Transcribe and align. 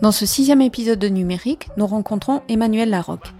Dans 0.00 0.12
ce 0.12 0.26
sixième 0.26 0.62
épisode 0.62 1.00
de 1.00 1.08
Numérique, 1.08 1.70
nous 1.76 1.86
rencontrons 1.86 2.42
Emmanuelle 2.48 2.90
Larocque. 2.90 3.34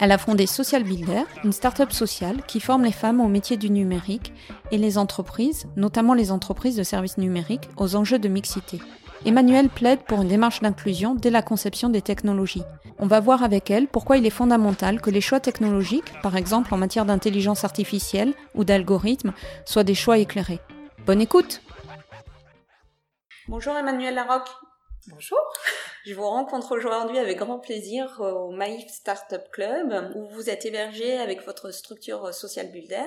Elle 0.00 0.10
a 0.10 0.18
fondé 0.18 0.46
Social 0.46 0.82
Builder, 0.82 1.22
une 1.44 1.52
start-up 1.52 1.92
sociale 1.92 2.42
qui 2.48 2.58
forme 2.58 2.82
les 2.82 2.90
femmes 2.90 3.20
au 3.20 3.28
métier 3.28 3.56
du 3.56 3.70
numérique 3.70 4.32
et 4.72 4.78
les 4.78 4.98
entreprises, 4.98 5.66
notamment 5.76 6.14
les 6.14 6.32
entreprises 6.32 6.74
de 6.74 6.82
services 6.82 7.16
numériques, 7.16 7.68
aux 7.76 7.94
enjeux 7.94 8.18
de 8.18 8.26
mixité. 8.26 8.80
Emmanuelle 9.24 9.68
plaide 9.68 10.00
pour 10.00 10.22
une 10.22 10.28
démarche 10.28 10.60
d'inclusion 10.60 11.14
dès 11.14 11.30
la 11.30 11.42
conception 11.42 11.90
des 11.90 12.02
technologies. 12.02 12.64
On 12.98 13.06
va 13.06 13.20
voir 13.20 13.44
avec 13.44 13.70
elle 13.70 13.86
pourquoi 13.86 14.16
il 14.16 14.26
est 14.26 14.30
fondamental 14.30 15.00
que 15.00 15.10
les 15.10 15.20
choix 15.20 15.38
technologiques, 15.38 16.12
par 16.22 16.36
exemple 16.36 16.74
en 16.74 16.76
matière 16.76 17.04
d'intelligence 17.04 17.62
artificielle 17.62 18.34
ou 18.56 18.64
d'algorithmes, 18.64 19.32
soient 19.64 19.84
des 19.84 19.94
choix 19.94 20.18
éclairés. 20.18 20.60
Bonne 21.06 21.20
écoute 21.20 21.62
Bonjour 23.46 23.76
Emmanuelle 23.76 24.14
Larocque. 24.16 24.50
Bonjour. 25.10 25.38
Je 26.04 26.14
vous 26.14 26.24
rencontre 26.24 26.76
aujourd'hui 26.76 27.18
avec 27.18 27.38
grand 27.38 27.58
plaisir 27.58 28.20
au 28.20 28.50
Maïf 28.50 28.88
Startup 28.88 29.42
Club 29.50 30.12
où 30.14 30.28
vous 30.28 30.48
êtes 30.48 30.64
hébergé 30.64 31.18
avec 31.18 31.44
votre 31.44 31.72
structure 31.72 32.32
Social 32.32 32.70
Builder. 32.70 33.06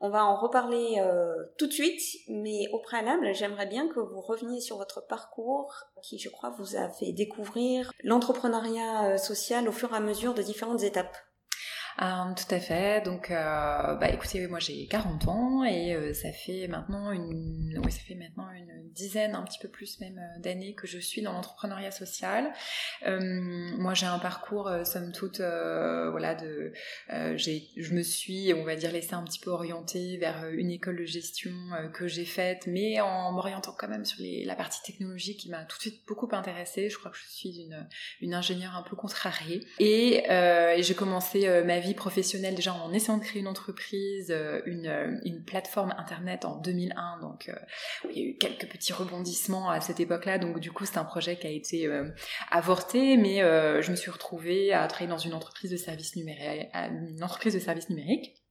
On 0.00 0.08
va 0.08 0.24
en 0.24 0.36
reparler 0.36 0.96
euh, 1.00 1.34
tout 1.58 1.66
de 1.66 1.72
suite, 1.72 2.00
mais 2.28 2.68
au 2.72 2.78
préalable, 2.78 3.34
j'aimerais 3.34 3.66
bien 3.66 3.88
que 3.88 4.00
vous 4.00 4.20
reveniez 4.20 4.60
sur 4.60 4.78
votre 4.78 5.06
parcours 5.06 5.84
qui, 6.02 6.18
je 6.18 6.30
crois, 6.30 6.50
vous 6.50 6.76
a 6.76 6.88
fait 6.88 7.12
découvrir 7.12 7.92
l'entrepreneuriat 8.02 9.10
euh, 9.10 9.16
social 9.18 9.68
au 9.68 9.72
fur 9.72 9.92
et 9.92 9.96
à 9.96 10.00
mesure 10.00 10.34
de 10.34 10.42
différentes 10.42 10.82
étapes. 10.82 11.16
Euh, 12.02 12.34
tout 12.36 12.52
à 12.52 12.58
fait. 12.58 13.04
Donc, 13.04 13.30
euh, 13.30 13.94
bah, 13.94 14.08
écoutez, 14.08 14.46
moi 14.48 14.58
j'ai 14.58 14.86
40 14.86 15.28
ans 15.28 15.64
et 15.64 15.94
euh, 15.94 16.12
ça 16.12 16.32
fait 16.32 16.66
maintenant 16.66 17.12
une, 17.12 17.80
oui, 17.84 17.92
ça 17.92 18.00
fait 18.00 18.16
maintenant 18.16 18.50
une 18.50 18.90
dizaine, 18.92 19.34
un 19.34 19.42
petit 19.42 19.58
peu 19.60 19.68
plus 19.68 20.00
même 20.00 20.20
d'années 20.38 20.74
que 20.74 20.86
je 20.86 20.98
suis 20.98 21.22
dans 21.22 21.32
l'entrepreneuriat 21.32 21.90
social. 21.90 22.52
moi, 23.04 23.94
j'ai 23.94 24.06
un 24.06 24.18
parcours, 24.18 24.70
somme 24.84 25.12
toute, 25.12 25.40
voilà, 25.40 26.34
de, 26.34 26.72
je 27.08 27.94
me 27.94 28.02
suis, 28.02 28.52
on 28.54 28.64
va 28.64 28.76
dire, 28.76 28.92
laissé 28.92 29.14
un 29.14 29.22
petit 29.22 29.38
peu 29.38 29.50
orienter 29.50 30.16
vers 30.16 30.48
une 30.48 30.70
école 30.70 30.96
de 30.96 31.04
gestion 31.04 31.52
que 31.92 32.06
j'ai 32.06 32.24
faite, 32.24 32.66
mais 32.66 33.00
en 33.00 33.32
m'orientant 33.32 33.74
quand 33.76 33.88
même 33.88 34.04
sur 34.04 34.18
la 34.20 34.54
partie 34.54 34.82
technologique 34.82 35.40
qui 35.40 35.50
m'a 35.50 35.64
tout 35.64 35.76
de 35.76 35.82
suite 35.82 36.02
beaucoup 36.06 36.28
intéressée. 36.32 36.88
Je 36.88 36.98
crois 36.98 37.10
que 37.10 37.18
je 37.18 37.28
suis 37.28 37.60
une, 37.60 37.86
une 38.20 38.34
ingénieure 38.34 38.76
un 38.76 38.82
peu 38.82 38.96
contrariée 38.96 39.64
et, 39.78 40.24
j'ai 40.84 40.94
commencé 40.94 41.62
ma 41.64 41.80
vie 41.84 41.94
professionnelle 41.94 42.54
déjà 42.54 42.74
en 42.74 42.92
essayant 42.92 43.18
de 43.18 43.22
créer 43.22 43.40
une 43.40 43.48
entreprise, 43.48 44.30
euh, 44.30 44.60
une, 44.66 44.86
euh, 44.86 45.16
une 45.24 45.44
plateforme 45.44 45.94
internet 45.96 46.44
en 46.44 46.56
2001. 46.56 47.20
Donc 47.20 47.48
euh, 47.48 47.54
il 48.10 48.18
y 48.18 48.24
a 48.24 48.28
eu 48.30 48.36
quelques 48.36 48.68
petits 48.68 48.92
rebondissements 48.92 49.70
à 49.70 49.80
cette 49.80 50.00
époque-là. 50.00 50.38
Donc 50.38 50.58
du 50.60 50.72
coup 50.72 50.84
c'est 50.84 50.98
un 50.98 51.04
projet 51.04 51.36
qui 51.36 51.46
a 51.46 51.50
été 51.50 51.88
avorté, 52.50 53.16
mais 53.16 53.38
je 53.38 53.90
me 53.90 53.96
suis 53.96 54.10
retrouvée 54.10 54.72
à 54.72 54.86
travailler 54.86 55.10
dans 55.10 55.18
une 55.18 55.34
entreprise 55.34 55.70
de 55.70 55.76
services 55.76 56.16
numériques, 56.16 56.68
une 56.74 57.22
entreprise 57.22 57.54
de 57.54 57.58
services 57.58 57.88
numériques 57.90 58.43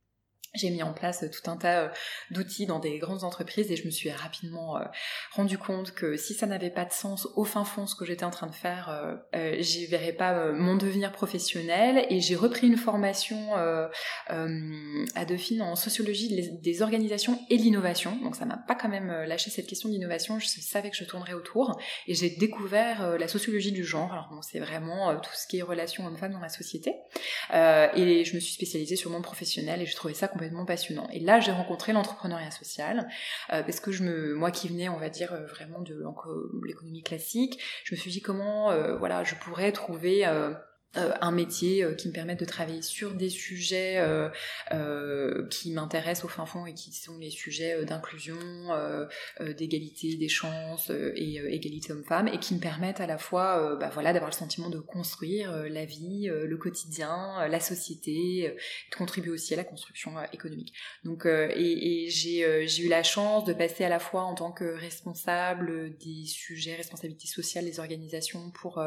j'ai 0.54 0.70
mis 0.70 0.84
en 0.84 0.94
place 0.94 1.26
tout 1.32 1.50
un 1.50 1.58
tas 1.58 1.84
euh, 1.84 1.90
d'outils 2.30 2.68
dans 2.68 2.80
des 2.80 3.00
grandes 3.00 3.24
entreprises 3.24 3.72
et 3.72 3.76
je 3.76 3.86
me 3.86 3.92
suis 3.92 4.12
rapidement 4.12 4.78
euh, 4.78 4.84
rendu 5.32 5.58
compte 5.58 5.94
que 5.94 6.16
si 6.16 6.36
ça 6.36 6.46
n'avait 6.46 6.70
pas 6.70 6.86
de 6.86 6.92
sens 6.92 7.28
au 7.36 7.44
fin 7.44 7.66
fond 7.66 7.88
ce 7.88 7.96
que 7.96 8.06
j'étais 8.06 8.24
en 8.24 8.30
train 8.30 8.48
de 8.48 8.54
faire, 8.54 9.18
euh, 9.34 9.56
j'y 9.60 9.88
verrais 9.88 10.14
pas 10.14 10.52
mon 10.52 10.76
devenir 10.76 11.12
professionnel 11.12 12.06
et 12.10 12.20
j'ai 12.22 12.36
repris 12.36 12.68
une 12.68 12.78
formation 12.78 13.54
à 13.56 15.26
Dauphine 15.26 15.62
en 15.62 15.76
sociologie 15.76 16.52
des 16.62 16.82
organisations 16.82 17.40
et 17.50 17.58
l'innovation. 17.58 18.18
Donc 18.22 18.36
ça 18.36 18.46
m'a 18.46 18.58
pas 18.58 18.76
quand 18.76 18.90
même 18.90 19.12
lâché 19.24 19.50
cette 19.50 19.68
question 19.68 19.90
d'innovation, 19.90 20.40
je 20.40 20.48
savais 20.48 20.90
que 20.90 20.96
je 20.96 21.04
tournerais 21.04 21.34
autour 21.34 21.80
et 22.08 22.14
j'ai 22.14 22.30
découvert 22.30 23.18
la 23.18 23.28
sociologie 23.28 23.72
du 23.72 23.84
genre. 23.84 24.12
Alors 24.12 24.30
bon, 24.32 24.42
c'est 24.42 24.60
vraiment 24.60 25.16
tout 25.18 25.32
ce 25.34 25.48
qui 25.48 25.60
est 25.60 25.62
relation 25.62 26.06
homme-femme 26.06 26.34
dans 26.34 26.40
la 26.40 26.50
société 26.50 26.94
et 27.52 28.24
je 28.26 28.36
me 28.36 28.40
suis 28.40 28.54
spécialisée 28.54 28.96
sur 28.96 29.10
le 29.10 29.14
monde 29.16 29.24
professionnel 29.24 29.82
et 29.82 29.86
je 29.86 29.96
trouvais 29.96 30.14
ça 30.14 30.28
complètement 30.28 30.43
passionnant. 30.66 31.08
Et 31.12 31.20
là, 31.20 31.40
j'ai 31.40 31.52
rencontré 31.52 31.94
l'entrepreneuriat 31.94 32.52
social 32.52 33.08
euh, 33.52 33.64
parce 33.64 33.80
que 33.80 33.92
je 33.92 34.04
me, 34.04 34.36
moi 34.36 34.52
qui 34.52 34.68
venais, 34.68 34.90
on 34.90 34.98
va 34.98 35.10
dire 35.10 35.34
euh, 35.34 35.46
vraiment 35.46 35.82
de 35.82 36.04
l'économie 36.66 37.04
classique, 37.04 37.60
je 37.84 37.96
me 37.96 38.00
suis 38.00 38.12
dit 38.12 38.22
comment, 38.22 38.72
euh, 38.72 38.98
voilà, 38.98 39.24
je 39.24 39.36
pourrais 39.36 39.72
trouver 39.72 40.26
euh, 40.96 41.12
un 41.22 41.32
métier 41.32 41.84
euh, 41.84 41.96
qui 41.96 42.08
me 42.08 42.14
permette 42.14 42.40
de 42.40 42.46
travailler 42.46 42.84
sur 42.84 43.16
des 43.16 43.30
sujets 43.30 43.98
euh, 43.98 44.30
euh 44.72 45.48
qui 45.50 45.72
m'intéressent 45.72 46.26
au 46.26 46.28
fin 46.28 46.46
fond 46.46 46.68
et 46.68 46.74
qui 46.76 46.92
sont 46.94 47.18
les 47.18 47.32
sujets 47.32 47.84
d'inclusion, 47.86 48.38
d'égalité 49.40 50.16
des 50.16 50.30
chances 50.30 50.90
et 50.90 51.36
égalité 51.54 51.92
homme-femme 51.92 52.28
et 52.28 52.40
qui 52.40 52.54
me 52.54 52.60
permettent 52.60 53.02
à 53.02 53.08
la 53.08 53.18
fois 53.18 53.76
bah 53.80 53.90
voilà, 53.94 54.14
d'avoir 54.14 54.30
le 54.30 54.36
sentiment 54.36 54.70
de 54.70 54.80
construire 54.80 55.52
la 55.70 55.86
vie, 55.86 56.28
le 56.28 56.58
quotidien, 56.58 57.48
la 57.48 57.60
société, 57.60 58.54
de 58.92 58.96
contribuer 58.96 59.32
aussi 59.32 59.54
à 59.54 59.58
la 59.58 59.64
construction 59.64 60.14
économique. 60.32 60.74
Donc, 61.04 61.26
et, 61.26 62.06
et 62.06 62.10
j'ai 62.10 62.84
eu 62.84 62.90
la 62.90 63.04
chance 63.04 63.46
de 63.46 63.54
passer 63.54 63.84
à 63.84 63.90
la 63.90 64.00
fois 64.00 64.24
en 64.24 64.36
tant 64.36 64.52
que 64.52 64.66
responsable 64.66 65.98
des 65.98 66.26
sujets, 66.26 66.76
responsabilité 66.76 67.28
sociale 67.28 67.66
des 67.66 67.80
organisations 67.80 68.52
pour, 68.52 68.84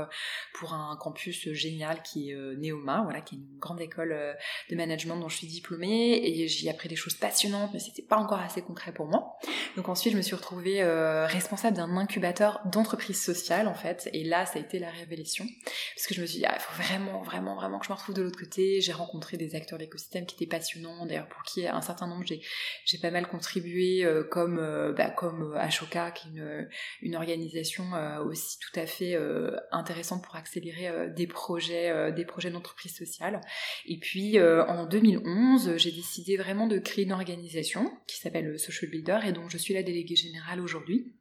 pour 0.55 0.75
un 0.75 0.97
campus 0.97 1.53
génial 1.53 1.96
qui 2.03 2.31
est 2.31 2.34
euh, 2.34 2.57
Neoma, 2.57 3.03
voilà, 3.03 3.21
qui 3.21 3.37
est 3.37 3.39
une 3.39 3.59
grande 3.59 3.81
école 3.81 4.12
euh, 4.12 4.33
de 4.71 4.77
management 4.77 5.17
dont 5.17 5.29
je 5.29 5.37
suis 5.37 5.47
diplômée 5.47 6.21
et 6.25 6.49
j'y 6.49 6.67
ai 6.67 6.71
appris 6.71 6.89
des 6.89 6.97
choses 6.97 7.15
passionnantes, 7.15 7.71
mais 7.73 7.81
c'était 7.81 8.03
pas 8.03 8.17
encore 8.17 8.41
assez 8.41 8.62
concret 8.62 8.93
pour 8.93 9.07
moi. 9.07 9.39
Donc 9.77 9.89
ensuite, 9.89 10.12
je 10.12 10.17
me 10.17 10.23
suis 10.23 10.34
retrouvée 10.34 10.83
euh, 10.83 11.27
responsable 11.27 11.77
d'un 11.77 11.97
incubateur 11.97 12.61
d'entreprise 12.67 13.23
sociale 13.23 13.69
en 13.69 13.75
fait, 13.75 14.09
et 14.12 14.25
là, 14.25 14.47
ça 14.47 14.59
a 14.59 14.62
été 14.62 14.79
la 14.79 14.91
révélation, 14.91 15.47
parce 15.95 16.07
que 16.07 16.15
je 16.15 16.21
me 16.21 16.27
suis 16.27 16.39
dit, 16.39 16.47
ah, 16.47 16.55
il 16.57 16.61
faut 16.61 16.83
vraiment, 16.83 17.23
vraiment, 17.23 17.55
vraiment 17.55 17.79
que 17.79 17.87
je 17.87 17.91
me 17.91 17.97
retrouve 17.97 18.15
de 18.15 18.23
l'autre 18.23 18.39
côté. 18.39 18.81
J'ai 18.81 18.93
rencontré 18.93 19.37
des 19.37 19.55
acteurs 19.55 19.78
d'écosystème 19.78 20.27
qui 20.27 20.37
étaient 20.37 20.47
passionnants, 20.47 21.07
d'ailleurs 21.07 21.28
pour 21.28 21.43
qui 21.43 21.67
un 21.67 21.83
certain 21.83 22.07
nombre 22.07 22.25
j'ai 22.27 22.99
pas 22.99 23.11
mal 23.11 23.28
contribué, 23.28 24.07
comme 24.31 24.57
bah, 24.97 25.11
comme 25.11 25.55
Ashoka, 25.55 26.11
qui 26.11 26.28
est 26.28 26.31
une, 26.33 26.69
une 27.03 27.17
organisation 27.17 27.84
aussi 28.25 28.59
tout 28.59 28.81
à 28.81 28.87
fait 28.87 29.17
intéressante 29.71 30.25
pour 30.25 30.37
accélérer 30.37 31.11
des 31.11 31.27
projets 31.27 31.86
euh, 31.91 32.11
des 32.11 32.25
projets 32.25 32.51
d'entreprise 32.51 32.97
sociale. 32.97 33.41
Et 33.87 33.99
puis 33.99 34.39
euh, 34.39 34.65
en 34.67 34.87
2011, 34.87 35.77
j'ai 35.77 35.93
décidé 35.93 36.37
vraiment 36.37 36.67
de 36.67 36.79
créer 36.79 37.05
une 37.05 37.13
organisation 37.13 37.91
qui 38.07 38.19
s'appelle 38.19 38.59
Social 38.59 38.91
Builder 38.91 39.21
et 39.27 39.33
donc 39.33 39.51
je 39.51 39.59
suis 39.59 39.75
la 39.75 39.83
déléguée 39.83 40.17
générale 40.17 40.61
aujourd'hui. 40.61 41.13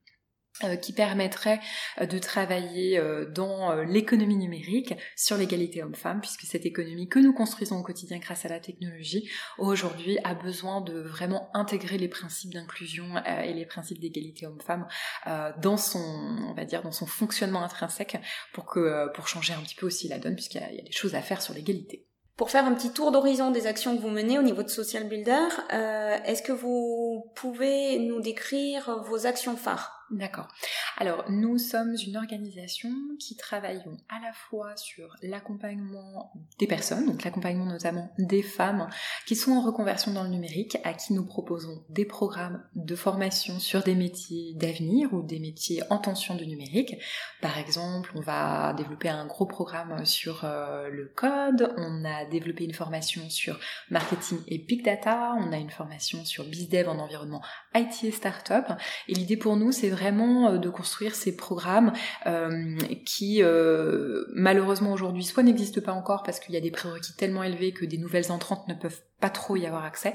Euh, 0.63 0.77
qui 0.77 0.93
permettrait 0.93 1.59
euh, 1.99 2.05
de 2.05 2.17
travailler 2.17 2.97
euh, 2.97 3.25
dans 3.29 3.75
l'économie 3.81 4.37
numérique 4.37 4.93
sur 5.17 5.35
l'égalité 5.35 5.83
homme-femme, 5.83 6.21
puisque 6.21 6.43
cette 6.43 6.65
économie 6.65 7.09
que 7.09 7.19
nous 7.19 7.33
construisons 7.33 7.77
au 7.77 7.83
quotidien 7.83 8.19
grâce 8.19 8.45
à 8.45 8.47
la 8.47 8.61
technologie, 8.61 9.29
aujourd'hui 9.57 10.17
a 10.23 10.33
besoin 10.33 10.79
de 10.79 11.01
vraiment 11.01 11.49
intégrer 11.53 11.97
les 11.97 12.07
principes 12.07 12.53
d'inclusion 12.53 13.05
et 13.43 13.53
les 13.53 13.65
principes 13.65 13.99
d'égalité 13.99 14.47
homme-femme 14.47 14.87
dans 15.61 15.75
son, 15.75 15.99
on 15.99 16.53
va 16.53 16.63
dire, 16.63 16.83
dans 16.83 16.93
son 16.93 17.05
fonctionnement 17.05 17.61
intrinsèque 17.61 18.17
pour 18.53 18.65
que, 18.65 19.11
pour 19.13 19.27
changer 19.27 19.53
un 19.53 19.59
petit 19.59 19.75
peu 19.75 19.85
aussi 19.85 20.07
la 20.07 20.19
donne, 20.19 20.35
puisqu'il 20.35 20.61
y, 20.61 20.79
a 20.79 20.83
des 20.83 20.91
choses 20.91 21.15
à 21.15 21.21
faire 21.21 21.41
sur 21.41 21.53
l'égalité. 21.53 22.07
Pour 22.37 22.49
faire 22.49 22.65
un 22.65 22.73
petit 22.73 22.91
tour 22.91 23.11
d'horizon 23.11 23.51
des 23.51 23.67
actions 23.67 23.95
que 23.95 24.01
vous 24.01 24.09
menez 24.09 24.39
au 24.39 24.43
niveau 24.43 24.63
de 24.63 24.69
Social 24.69 25.07
Builder, 25.07 25.47
est-ce 25.69 26.41
que 26.41 26.53
vous 26.53 27.29
pouvez 27.35 27.99
nous 27.99 28.21
décrire 28.21 29.03
vos 29.03 29.25
actions 29.25 29.57
phares? 29.57 30.04
D'accord. 30.15 30.47
Alors, 30.95 31.25
nous 31.29 31.57
sommes 31.57 31.93
une 32.07 32.15
organisation 32.15 32.89
qui 33.19 33.35
travaillons 33.35 33.97
à 34.07 34.21
la 34.25 34.31
fois 34.31 34.77
sur 34.77 35.13
l'accompagnement 35.21 36.31
des 36.57 36.67
personnes, 36.67 37.05
donc 37.05 37.25
l'accompagnement 37.25 37.65
notamment 37.65 38.09
des 38.17 38.41
femmes 38.41 38.87
qui 39.25 39.35
sont 39.35 39.51
en 39.51 39.61
reconversion 39.61 40.13
dans 40.13 40.23
le 40.23 40.29
numérique, 40.29 40.77
à 40.85 40.93
qui 40.93 41.11
nous 41.11 41.25
proposons 41.25 41.83
des 41.89 42.05
programmes 42.05 42.63
de 42.75 42.95
formation 42.95 43.59
sur 43.59 43.83
des 43.83 43.93
métiers 43.93 44.53
d'avenir 44.55 45.13
ou 45.13 45.21
des 45.21 45.39
métiers 45.39 45.81
en 45.89 45.97
tension 45.97 46.35
du 46.35 46.47
numérique. 46.47 46.95
Par 47.41 47.57
exemple, 47.57 48.11
on 48.15 48.21
va 48.21 48.73
développer 48.73 49.09
un 49.09 49.25
gros 49.25 49.45
programme 49.45 50.05
sur 50.05 50.45
euh, 50.45 50.89
le 50.89 51.11
code, 51.13 51.73
on 51.75 52.05
a 52.05 52.23
développé 52.23 52.63
une 52.63 52.73
formation 52.73 53.29
sur 53.29 53.59
marketing 53.89 54.39
et 54.47 54.59
big 54.59 54.85
data, 54.85 55.35
on 55.39 55.51
a 55.51 55.57
une 55.57 55.71
formation 55.71 56.23
sur 56.23 56.45
bizdev 56.45 56.87
en 56.87 56.99
environnement 56.99 57.41
IT 57.73 58.05
et 58.05 58.11
startup. 58.11 58.71
Et 59.09 59.13
l'idée 59.13 59.35
pour 59.35 59.57
nous, 59.57 59.73
c'est 59.73 59.89
vraiment 59.89 60.04
vraiment 60.05 60.57
de 60.57 60.69
construire 60.69 61.15
ces 61.15 61.35
programmes 61.35 61.93
qui 63.05 63.41
malheureusement 64.33 64.93
aujourd'hui 64.93 65.23
soit 65.23 65.43
n'existent 65.43 65.81
pas 65.81 65.93
encore 65.93 66.23
parce 66.23 66.39
qu'il 66.39 66.53
y 66.53 66.57
a 66.57 66.61
des 66.61 66.71
prérequis 66.71 67.15
tellement 67.15 67.43
élevés 67.43 67.71
que 67.71 67.85
des 67.85 67.97
nouvelles 67.97 68.31
entrantes 68.31 68.67
ne 68.67 68.73
peuvent 68.73 69.01
pas 69.19 69.29
trop 69.29 69.55
y 69.55 69.65
avoir 69.65 69.85
accès, 69.85 70.13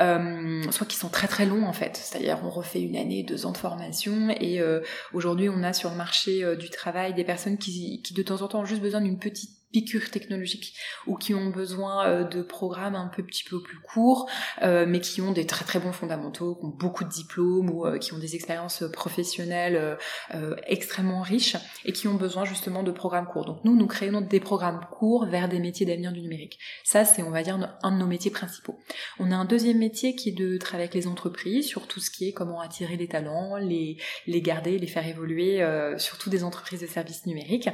euh, 0.00 0.62
soit 0.70 0.86
qui 0.86 0.96
sont 0.96 1.08
très 1.08 1.26
très 1.26 1.46
longs 1.46 1.64
en 1.64 1.72
fait, 1.72 1.96
c'est-à-dire 1.96 2.40
on 2.44 2.50
refait 2.50 2.82
une 2.82 2.96
année, 2.96 3.22
deux 3.22 3.46
ans 3.46 3.52
de 3.52 3.56
formation 3.56 4.28
et 4.40 4.60
euh, 4.60 4.80
aujourd'hui 5.14 5.48
on 5.48 5.62
a 5.62 5.72
sur 5.72 5.90
le 5.90 5.96
marché 5.96 6.44
euh, 6.44 6.54
du 6.54 6.68
travail 6.68 7.14
des 7.14 7.24
personnes 7.24 7.56
qui, 7.56 8.02
qui 8.02 8.12
de 8.14 8.22
temps 8.22 8.42
en 8.42 8.48
temps 8.48 8.60
ont 8.60 8.64
juste 8.64 8.82
besoin 8.82 9.00
d'une 9.00 9.18
petite 9.18 9.61
piqûres 9.72 10.10
technologiques 10.10 10.74
ou 11.06 11.16
qui 11.16 11.34
ont 11.34 11.50
besoin 11.50 12.06
euh, 12.06 12.24
de 12.24 12.42
programmes 12.42 12.94
un 12.94 13.08
peu 13.08 13.22
petit 13.22 13.44
peu 13.44 13.60
plus 13.60 13.78
courts, 13.80 14.28
euh, 14.62 14.84
mais 14.86 15.00
qui 15.00 15.20
ont 15.20 15.32
des 15.32 15.46
très 15.46 15.64
très 15.64 15.80
bons 15.80 15.92
fondamentaux, 15.92 16.54
qui 16.54 16.66
ont 16.66 16.68
beaucoup 16.68 17.04
de 17.04 17.08
diplômes 17.08 17.70
ou 17.70 17.86
euh, 17.86 17.98
qui 17.98 18.12
ont 18.12 18.18
des 18.18 18.34
expériences 18.34 18.84
professionnelles 18.92 19.96
extrêmement 20.66 21.22
riches 21.22 21.56
et 21.84 21.92
qui 21.92 22.08
ont 22.08 22.14
besoin 22.14 22.44
justement 22.44 22.82
de 22.82 22.90
programmes 22.90 23.26
courts. 23.26 23.46
Donc 23.46 23.64
nous, 23.64 23.74
nous 23.74 23.86
créons 23.86 24.20
des 24.20 24.40
programmes 24.40 24.80
courts 24.90 25.26
vers 25.26 25.48
des 25.48 25.58
métiers 25.58 25.86
d'avenir 25.86 26.12
du 26.12 26.20
numérique. 26.20 26.58
Ça, 26.84 27.04
c'est 27.04 27.22
on 27.22 27.30
va 27.30 27.42
dire 27.42 27.58
un 27.82 27.92
de 27.92 27.96
nos 27.96 28.06
métiers 28.06 28.30
principaux. 28.30 28.78
On 29.18 29.30
a 29.30 29.36
un 29.36 29.44
deuxième 29.44 29.78
métier 29.78 30.14
qui 30.14 30.30
est 30.30 30.32
de 30.32 30.58
travailler 30.58 30.88
avec 30.88 30.94
les 30.94 31.06
entreprises 31.06 31.66
sur 31.66 31.86
tout 31.86 32.00
ce 32.00 32.10
qui 32.10 32.28
est 32.28 32.32
comment 32.32 32.60
attirer 32.60 32.96
les 32.96 33.08
talents, 33.08 33.56
les 33.56 33.96
les 34.26 34.42
garder, 34.42 34.78
les 34.78 34.86
faire 34.86 35.06
évoluer, 35.06 35.64
surtout 35.98 36.30
des 36.30 36.44
entreprises 36.44 36.80
de 36.80 36.86
services 36.86 37.26
numériques 37.26 37.68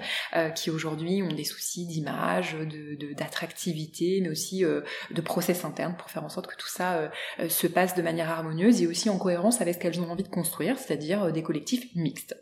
qui 0.55 0.71
aujourd'hui 0.71 1.23
ont 1.23 1.33
des 1.33 1.45
soucis 1.45 1.88
d'image, 1.89 2.55
de 2.55 3.13
d'attractivité, 3.15 4.21
mais 4.23 4.29
aussi 4.29 4.65
euh, 4.65 4.83
de 5.11 5.21
process 5.21 5.65
interne 5.65 5.97
pour 5.97 6.11
faire 6.11 6.25
en 6.25 6.29
sorte 6.29 6.47
que 6.47 6.57
tout 6.57 6.69
ça 6.69 6.95
euh, 6.95 7.09
euh, 7.41 7.49
se 7.49 7.67
passe 7.67 7.95
de 7.95 8.03
manière 8.03 8.31
harmonieuse 8.31 8.83
et 8.83 8.87
aussi 8.87 9.11
en 9.11 9.19
cohérence 9.19 9.61
avec 9.61 9.75
ce 9.75 9.81
qu'elles 9.81 10.01
ont 10.01 10.11
envie 10.11 10.23
de 10.23 10.29
construire, 10.29 10.79
c'est-à-dire 10.79 11.33
des 11.33 11.43
collectifs 11.43 11.87
mixtes. 11.97 12.37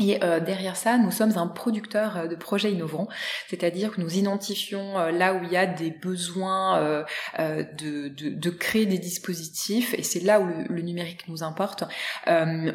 Et 0.00 0.22
euh, 0.24 0.40
derrière 0.40 0.76
ça, 0.76 0.98
nous 0.98 1.12
sommes 1.12 1.36
un 1.38 1.46
producteur 1.46 2.16
euh, 2.16 2.26
de 2.26 2.34
projets 2.34 2.72
innovants, 2.72 3.08
c'est-à-dire 3.48 3.92
que 3.92 4.00
nous 4.00 4.16
identifions 4.16 4.98
euh, 4.98 5.12
là 5.12 5.34
où 5.34 5.44
il 5.44 5.52
y 5.52 5.56
a 5.56 5.66
des 5.66 5.90
besoins 5.90 7.04
de, 7.38 8.08
de, 8.08 8.28
de, 8.30 8.50
créer 8.50 8.86
des 8.86 8.98
dispositifs, 8.98 9.94
et 9.94 10.02
c'est 10.02 10.20
là 10.20 10.40
où 10.40 10.46
le, 10.46 10.82
numérique 10.82 11.28
nous 11.28 11.42
importe, 11.42 11.84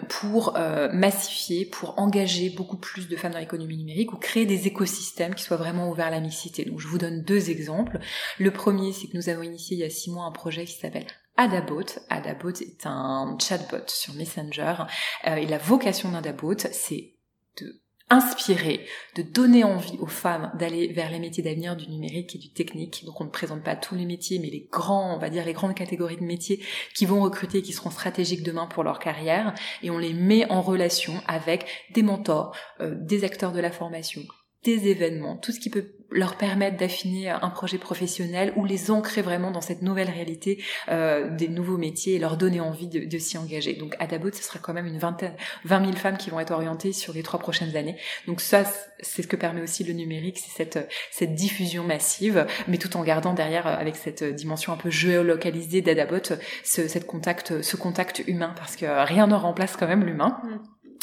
pour 0.08 0.58
massifier, 0.94 1.66
pour 1.66 2.00
engager 2.00 2.50
beaucoup 2.50 2.78
plus 2.78 3.08
de 3.08 3.16
femmes 3.16 3.34
dans 3.34 3.40
l'économie 3.40 3.78
numérique, 3.78 4.14
ou 4.14 4.18
créer 4.18 4.46
des 4.46 4.68
écosystèmes 4.68 5.36
qui 5.36 5.44
soient 5.44 5.58
vraiment 5.58 5.90
ouverts 5.90 6.08
à 6.08 6.12
la 6.12 6.20
mixité. 6.20 6.66
Donc 6.66 6.80
je 6.80 6.88
vous 6.88 6.98
donne 6.98 7.24
deux 7.24 7.50
exemples. 7.50 8.00
Le 8.40 8.52
premier, 8.52 8.94
c'est 8.94 9.08
que 9.08 9.18
nous 9.18 9.30
avons 9.30 9.44
initié 9.44 9.78
il 9.78 9.80
y 9.82 9.84
a 9.84 9.90
six 9.90 10.10
mois 10.12 10.26
un 10.26 10.32
projet 10.32 10.66
qui 10.66 10.74
s'appelle 10.74 11.08
Adabot. 11.40 11.86
Adabot 12.10 12.50
est 12.50 12.86
un 12.86 13.38
chatbot 13.40 13.88
sur 13.88 14.14
Messenger 14.16 14.74
euh, 15.26 15.36
et 15.36 15.46
la 15.46 15.58
vocation 15.58 16.12
d'Adabot, 16.12 16.58
c'est 16.58 17.14
de 17.62 17.80
inspirer, 18.10 18.86
de 19.16 19.22
donner 19.22 19.64
envie 19.64 19.98
aux 20.00 20.08
femmes 20.08 20.52
d'aller 20.60 20.92
vers 20.92 21.10
les 21.10 21.20
métiers 21.20 21.42
d'avenir 21.42 21.78
du 21.78 21.88
numérique 21.88 22.36
et 22.36 22.40
du 22.40 22.52
technique. 22.52 23.06
Donc 23.06 23.22
on 23.22 23.24
ne 23.24 23.30
présente 23.30 23.64
pas 23.64 23.78
tous 23.78 23.96
les 23.96 24.04
métiers, 24.04 24.40
mais 24.40 24.50
les 24.50 24.68
grands, 24.70 25.16
on 25.16 25.18
va 25.18 25.30
dire 25.30 25.46
les 25.46 25.54
grandes 25.54 25.76
catégories 25.76 26.18
de 26.18 26.26
métiers 26.26 26.62
qui 26.94 27.06
vont 27.06 27.22
recruter, 27.22 27.62
qui 27.62 27.72
seront 27.72 27.92
stratégiques 27.92 28.44
demain 28.44 28.68
pour 28.68 28.84
leur 28.84 29.00
carrière, 29.00 29.54
et 29.82 29.92
on 29.92 29.98
les 29.98 30.14
met 30.14 30.46
en 30.52 30.62
relation 30.62 31.14
avec 31.26 31.68
des 31.94 32.04
mentors, 32.04 32.54
euh, 32.82 32.96
des 33.00 33.24
acteurs 33.24 33.54
de 33.54 33.62
la 33.62 33.72
formation, 33.72 34.24
des 34.66 34.90
événements, 34.90 35.38
tout 35.38 35.54
ce 35.54 35.62
qui 35.62 35.70
peut 35.70 35.94
leur 36.12 36.36
permettre 36.36 36.78
d'affiner 36.78 37.30
un 37.30 37.50
projet 37.50 37.78
professionnel 37.78 38.54
ou 38.56 38.66
les 38.66 38.92
ancrer 38.92 39.22
vraiment 39.22 39.52
dans 39.52 39.62
cette 39.62 39.82
nouvelle 39.82 40.10
réalité 40.10 40.62
euh, 40.90 41.30
des 41.30 41.48
nouveaux 41.48 41.78
métiers 41.78 42.16
et 42.16 42.20
leur 42.20 42.38
donner 42.38 42.60
envie 42.60 42.88
de, 42.88 43.06
de 43.06 43.18
s'y 43.18 43.38
engager. 43.38 43.74
Donc 43.74 43.96
à 44.00 44.08
Dabot, 44.08 44.32
ce 44.32 44.44
sera 44.44 44.60
quand 44.60 44.74
même 44.74 44.88
une 44.88 44.98
vingtaine, 44.98 45.36
20 45.66 45.86
000 45.86 45.98
femmes 45.98 46.18
qui 46.18 46.30
vont 46.30 46.40
être 46.40 46.52
orientées 46.52 46.94
sur 46.94 47.14
les 47.14 47.24
trois 47.24 47.40
prochaines 47.40 47.76
années. 47.76 47.96
Donc 48.28 48.42
ça, 48.42 48.64
c'est 49.00 49.22
ce 49.22 49.28
que 49.28 49.36
permet 49.36 49.62
aussi 49.62 49.84
le 49.84 49.94
numérique, 49.94 50.40
c'est 50.40 50.52
cette, 50.52 50.90
cette 51.12 51.36
diffusion 51.36 51.84
massive, 51.84 52.46
mais 52.68 52.78
tout 52.78 52.98
en 52.98 53.04
gardant 53.04 53.34
derrière, 53.34 53.68
euh, 53.68 53.76
avec 53.76 53.96
cette 53.96 54.24
dimension 54.24 54.74
un 54.74 54.78
peu 54.78 54.90
géolocalisée 54.90 55.82
d'Adabot, 55.82 56.18
ce, 56.64 56.88
cette 56.88 57.06
contact, 57.06 57.62
ce 57.62 57.76
contact 57.76 58.24
humain, 58.28 58.54
parce 58.58 58.76
que 58.76 58.86
rien 59.06 59.28
ne 59.28 59.36
remplace 59.36 59.76
quand 59.78 59.88
même 59.88 60.04
l'humain. 60.04 60.40
Mm. 60.44 60.58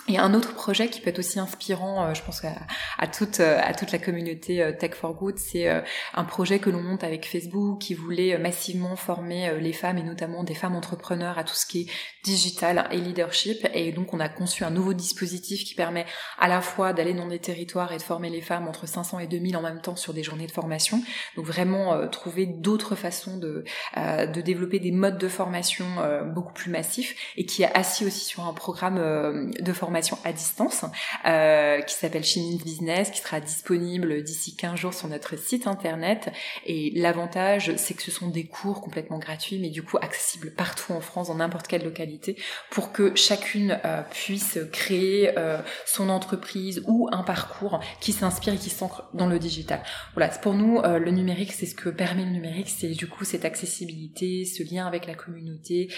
Et 0.08 0.18
un 0.18 0.34
autre 0.34 0.54
projet 0.54 0.88
qui 0.88 1.00
peut 1.00 1.10
être 1.10 1.18
aussi 1.18 1.40
inspirant, 1.40 2.04
euh, 2.04 2.14
je 2.14 2.22
pense 2.22 2.42
à, 2.44 3.06
toute 3.08 3.40
euh, 3.40 3.58
à 3.60 3.74
toute 3.74 3.90
la 3.90 3.98
communauté 3.98 4.62
euh, 4.62 4.70
Tech 4.70 4.94
for 4.94 5.14
Good, 5.14 5.38
c'est 5.38 5.68
un 6.14 6.24
projet 6.24 6.60
que 6.60 6.70
l'on 6.70 6.82
monte 6.82 7.02
avec 7.02 7.26
Facebook 7.26 7.80
qui 7.80 7.94
voulait 7.94 8.38
massivement 8.38 8.94
former 8.94 9.58
les 9.60 9.72
femmes 9.72 9.98
et 9.98 10.02
notamment 10.02 10.44
des 10.44 10.54
femmes 10.54 10.76
entrepreneurs 10.76 11.38
à 11.38 11.44
tout 11.44 11.54
ce 11.54 11.66
qui 11.66 11.80
est 11.82 11.86
digital 12.24 12.88
et 12.92 12.98
leadership. 12.98 13.66
Et 13.74 13.90
donc 13.92 14.14
on 14.14 14.20
a 14.20 14.28
conçu 14.28 14.64
un 14.64 14.70
nouveau 14.70 14.94
dispositif 14.94 15.64
qui 15.64 15.74
permet 15.74 16.06
à 16.38 16.46
la 16.46 16.60
fois 16.60 16.92
d'aller 16.92 17.14
dans 17.14 17.26
des 17.26 17.38
territoires 17.38 17.92
et 17.92 17.96
de 17.96 18.02
former 18.02 18.30
les 18.30 18.42
femmes 18.42 18.68
entre 18.68 18.86
500 18.86 19.18
et 19.20 19.26
2000 19.26 19.56
en 19.56 19.62
même 19.62 19.80
temps 19.80 19.96
sur 19.96 20.14
des 20.14 20.22
journées 20.22 20.46
de 20.46 20.52
formation. 20.52 21.02
Donc 21.36 21.46
vraiment 21.46 22.08
trouver 22.08 22.46
d'autres 22.46 22.94
façons 22.94 23.38
de 23.38 23.64
de 23.96 24.40
développer 24.40 24.78
des 24.78 24.92
modes 24.92 25.18
de 25.18 25.28
formation 25.28 25.86
beaucoup 26.26 26.52
plus 26.52 26.70
massifs 26.70 27.16
et 27.36 27.46
qui 27.46 27.62
est 27.62 27.76
assis 27.76 28.06
aussi 28.06 28.24
sur 28.24 28.44
un 28.44 28.52
programme 28.52 29.50
de 29.58 29.72
formation 29.72 29.95
à 30.24 30.32
distance 30.32 30.84
euh, 31.24 31.80
qui 31.80 31.94
s'appelle 31.94 32.24
Chimine 32.24 32.58
Business, 32.58 33.10
qui 33.10 33.20
sera 33.20 33.40
disponible 33.40 34.22
d'ici 34.22 34.54
15 34.56 34.78
jours 34.78 34.94
sur 34.94 35.08
notre 35.08 35.38
site 35.38 35.66
internet. 35.66 36.30
Et 36.66 36.92
l'avantage, 36.94 37.74
c'est 37.76 37.94
que 37.94 38.02
ce 38.02 38.10
sont 38.10 38.28
des 38.28 38.44
cours 38.44 38.80
complètement 38.82 39.18
gratuits, 39.18 39.58
mais 39.58 39.70
du 39.70 39.82
coup 39.82 39.96
accessibles 40.00 40.52
partout 40.52 40.92
en 40.92 41.00
France, 41.00 41.28
dans 41.28 41.36
n'importe 41.36 41.66
quelle 41.66 41.84
localité, 41.84 42.36
pour 42.70 42.92
que 42.92 43.14
chacune 43.14 43.78
euh, 43.84 44.02
puisse 44.10 44.58
créer 44.72 45.32
euh, 45.38 45.58
son 45.86 46.08
entreprise 46.08 46.82
ou 46.86 47.08
un 47.12 47.22
parcours 47.22 47.80
qui 48.00 48.12
s'inspire 48.12 48.54
et 48.54 48.58
qui 48.58 48.70
s'ancre 48.70 49.04
dans 49.14 49.26
le 49.26 49.38
digital. 49.38 49.80
Voilà, 50.14 50.28
pour 50.28 50.54
nous, 50.54 50.82
le 50.82 51.10
numérique, 51.10 51.52
c'est 51.52 51.66
ce 51.66 51.74
que 51.74 51.88
permet 51.88 52.24
le 52.24 52.30
numérique, 52.30 52.68
c'est 52.68 52.88
du 52.88 53.06
coup 53.06 53.24
cette 53.24 53.44
accessibilité, 53.44 54.44
ce 54.44 54.62
lien 54.62 54.86
avec 54.86 55.06
la 55.06 55.14
communauté 55.14 55.92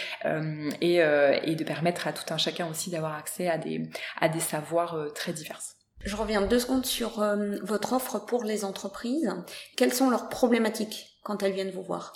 et, 0.80 0.94
et 0.96 1.54
de 1.54 1.64
permettre 1.64 2.06
à 2.06 2.12
tout 2.12 2.32
un 2.32 2.38
chacun 2.38 2.68
aussi 2.68 2.90
d'avoir 2.90 3.14
accès 3.14 3.48
à 3.48 3.58
des, 3.58 3.87
à 4.20 4.28
des 4.28 4.40
savoirs 4.40 4.94
euh, 4.94 5.08
très 5.08 5.32
divers. 5.32 5.60
Je 6.04 6.16
reviens 6.16 6.42
deux 6.42 6.58
secondes 6.58 6.86
sur 6.86 7.20
euh, 7.20 7.56
votre 7.62 7.92
offre 7.92 8.18
pour 8.18 8.44
les 8.44 8.64
entreprises. 8.64 9.34
Quelles 9.76 9.92
sont 9.92 10.10
leurs 10.10 10.28
problématiques 10.28 11.18
quand 11.24 11.42
elles 11.42 11.52
viennent 11.52 11.72
vous 11.72 11.82
voir? 11.82 12.12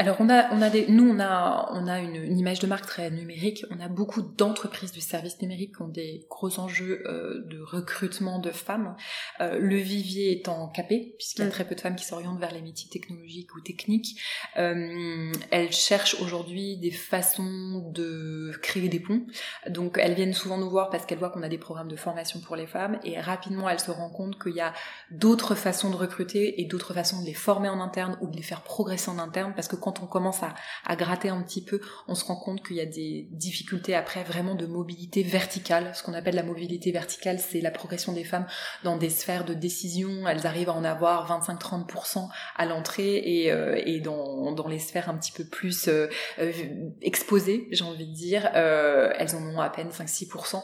Alors 0.00 0.16
on 0.20 0.30
a, 0.30 0.54
on 0.54 0.62
a 0.62 0.70
des, 0.70 0.86
nous 0.86 1.10
on 1.10 1.18
a, 1.18 1.70
on 1.72 1.88
a 1.88 1.98
une, 1.98 2.38
image 2.38 2.60
de 2.60 2.68
marque 2.68 2.86
très 2.86 3.10
numérique. 3.10 3.64
On 3.70 3.80
a 3.80 3.88
beaucoup 3.88 4.22
d'entreprises 4.22 4.92
du 4.92 5.00
service 5.00 5.42
numérique 5.42 5.74
qui 5.74 5.82
ont 5.82 5.88
des 5.88 6.24
gros 6.30 6.60
enjeux 6.60 7.02
euh, 7.06 7.42
de 7.46 7.60
recrutement 7.60 8.38
de 8.38 8.50
femmes. 8.50 8.94
Euh, 9.40 9.58
le 9.58 9.74
vivier 9.76 10.30
étant 10.30 10.68
capé, 10.68 11.14
puisqu'il 11.18 11.40
y 11.40 11.44
a 11.44 11.48
mm. 11.48 11.50
très 11.50 11.64
peu 11.64 11.74
de 11.74 11.80
femmes 11.80 11.96
qui 11.96 12.04
s'orientent 12.04 12.38
vers 12.38 12.52
les 12.52 12.62
métiers 12.62 12.88
technologiques 12.88 13.52
ou 13.56 13.60
techniques. 13.60 14.20
Euh, 14.56 15.32
elles 15.50 15.72
cherchent 15.72 16.20
aujourd'hui 16.20 16.76
des 16.76 16.92
façons 16.92 17.90
de 17.92 18.52
créer 18.62 18.88
des 18.88 19.00
ponts. 19.00 19.26
Donc 19.68 19.98
elles 20.00 20.14
viennent 20.14 20.32
souvent 20.32 20.58
nous 20.58 20.70
voir 20.70 20.90
parce 20.90 21.06
qu'elles 21.06 21.18
voient 21.18 21.30
qu'on 21.30 21.42
a 21.42 21.48
des 21.48 21.58
programmes 21.58 21.88
de 21.88 21.96
formation 21.96 22.38
pour 22.38 22.54
les 22.54 22.68
femmes 22.68 23.00
et 23.02 23.20
rapidement 23.20 23.68
elles 23.68 23.80
se 23.80 23.90
rendent 23.90 24.12
compte 24.12 24.40
qu'il 24.40 24.54
y 24.54 24.60
a 24.60 24.72
d'autres 25.10 25.56
façons 25.56 25.90
de 25.90 25.96
recruter 25.96 26.60
et 26.60 26.66
d'autres 26.66 26.94
façons 26.94 27.20
de 27.20 27.26
les 27.26 27.34
former 27.34 27.68
en 27.68 27.80
interne 27.80 28.16
ou 28.20 28.28
de 28.28 28.36
les 28.36 28.42
faire 28.42 28.62
progresser 28.62 29.10
en 29.10 29.18
interne 29.18 29.54
parce 29.56 29.66
que 29.66 29.76
quand 29.76 29.87
on 30.02 30.06
commence 30.06 30.40
à, 30.42 30.96
gratter 30.96 31.28
un 31.28 31.42
petit 31.42 31.64
peu, 31.64 31.80
on 32.06 32.14
se 32.14 32.24
rend 32.24 32.36
compte 32.36 32.66
qu'il 32.66 32.76
y 32.76 32.80
a 32.80 32.86
des 32.86 33.28
difficultés 33.32 33.94
après 33.94 34.24
vraiment 34.24 34.54
de 34.54 34.66
mobilité 34.66 35.22
verticale. 35.22 35.92
Ce 35.94 36.02
qu'on 36.02 36.14
appelle 36.14 36.34
la 36.34 36.42
mobilité 36.42 36.92
verticale, 36.92 37.38
c'est 37.38 37.60
la 37.60 37.70
progression 37.70 38.12
des 38.12 38.24
femmes 38.24 38.46
dans 38.84 38.96
des 38.96 39.10
sphères 39.10 39.44
de 39.44 39.54
décision. 39.54 40.28
Elles 40.28 40.46
arrivent 40.46 40.70
à 40.70 40.74
en 40.74 40.84
avoir 40.84 41.28
25-30% 41.40 42.28
à 42.56 42.66
l'entrée 42.66 43.16
et, 43.16 43.52
euh, 43.52 44.00
dans, 44.00 44.68
les 44.68 44.78
sphères 44.78 45.08
un 45.08 45.16
petit 45.16 45.32
peu 45.32 45.44
plus 45.44 45.88
euh, 45.88 46.08
euh, 46.38 46.52
exposées, 47.00 47.68
j'ai 47.70 47.84
envie 47.84 48.06
de 48.06 48.14
dire, 48.14 48.46
elles 48.54 49.34
en 49.34 49.42
ont 49.42 49.60
à 49.60 49.70
peine 49.70 49.88
5-6%. 49.88 50.62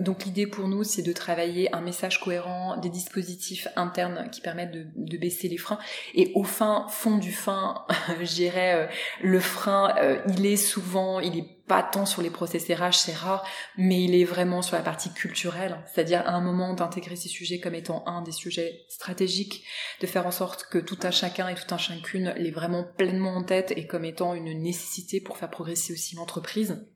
donc 0.00 0.24
l'idée 0.24 0.46
pour 0.46 0.68
nous, 0.68 0.84
c'est 0.84 1.02
de 1.02 1.12
travailler 1.12 1.74
un 1.74 1.80
message 1.80 2.20
cohérent, 2.20 2.76
des 2.78 2.88
dispositifs 2.88 3.68
internes 3.76 4.28
qui 4.30 4.40
permettent 4.40 4.72
de, 4.72 4.86
de 4.96 5.16
baisser 5.16 5.48
les 5.48 5.58
freins. 5.58 5.78
Et 6.14 6.32
au 6.34 6.44
fin 6.44 6.86
fond 6.88 7.18
du 7.18 7.32
fin, 7.32 7.84
j'ai 8.22 8.45
euh, 8.54 8.86
le 9.22 9.40
frein, 9.40 9.94
euh, 9.98 10.20
il 10.28 10.46
est 10.46 10.56
souvent, 10.56 11.20
il 11.20 11.38
est 11.38 11.56
pas 11.66 11.82
tant 11.82 12.06
sur 12.06 12.22
les 12.22 12.30
process 12.30 12.68
RH, 12.70 12.92
c'est 12.92 13.14
rare, 13.14 13.44
mais 13.76 14.04
il 14.04 14.14
est 14.14 14.24
vraiment 14.24 14.62
sur 14.62 14.76
la 14.76 14.82
partie 14.82 15.12
culturelle, 15.12 15.82
c'est-à-dire 15.92 16.22
à 16.26 16.32
un 16.32 16.40
moment 16.40 16.74
d'intégrer 16.74 17.16
ces 17.16 17.28
sujets 17.28 17.58
comme 17.58 17.74
étant 17.74 18.06
un 18.06 18.22
des 18.22 18.32
sujets 18.32 18.84
stratégiques, 18.88 19.64
de 20.00 20.06
faire 20.06 20.26
en 20.26 20.30
sorte 20.30 20.66
que 20.70 20.78
tout 20.78 20.98
un 21.02 21.10
chacun 21.10 21.48
et 21.48 21.54
tout 21.54 21.74
un 21.74 21.78
chacune 21.78 22.32
l'ait 22.36 22.50
vraiment 22.50 22.84
pleinement 22.84 23.36
en 23.36 23.42
tête 23.42 23.72
et 23.76 23.86
comme 23.86 24.04
étant 24.04 24.34
une 24.34 24.60
nécessité 24.62 25.20
pour 25.20 25.38
faire 25.38 25.50
progresser 25.50 25.92
aussi 25.92 26.14
l'entreprise. 26.14 26.86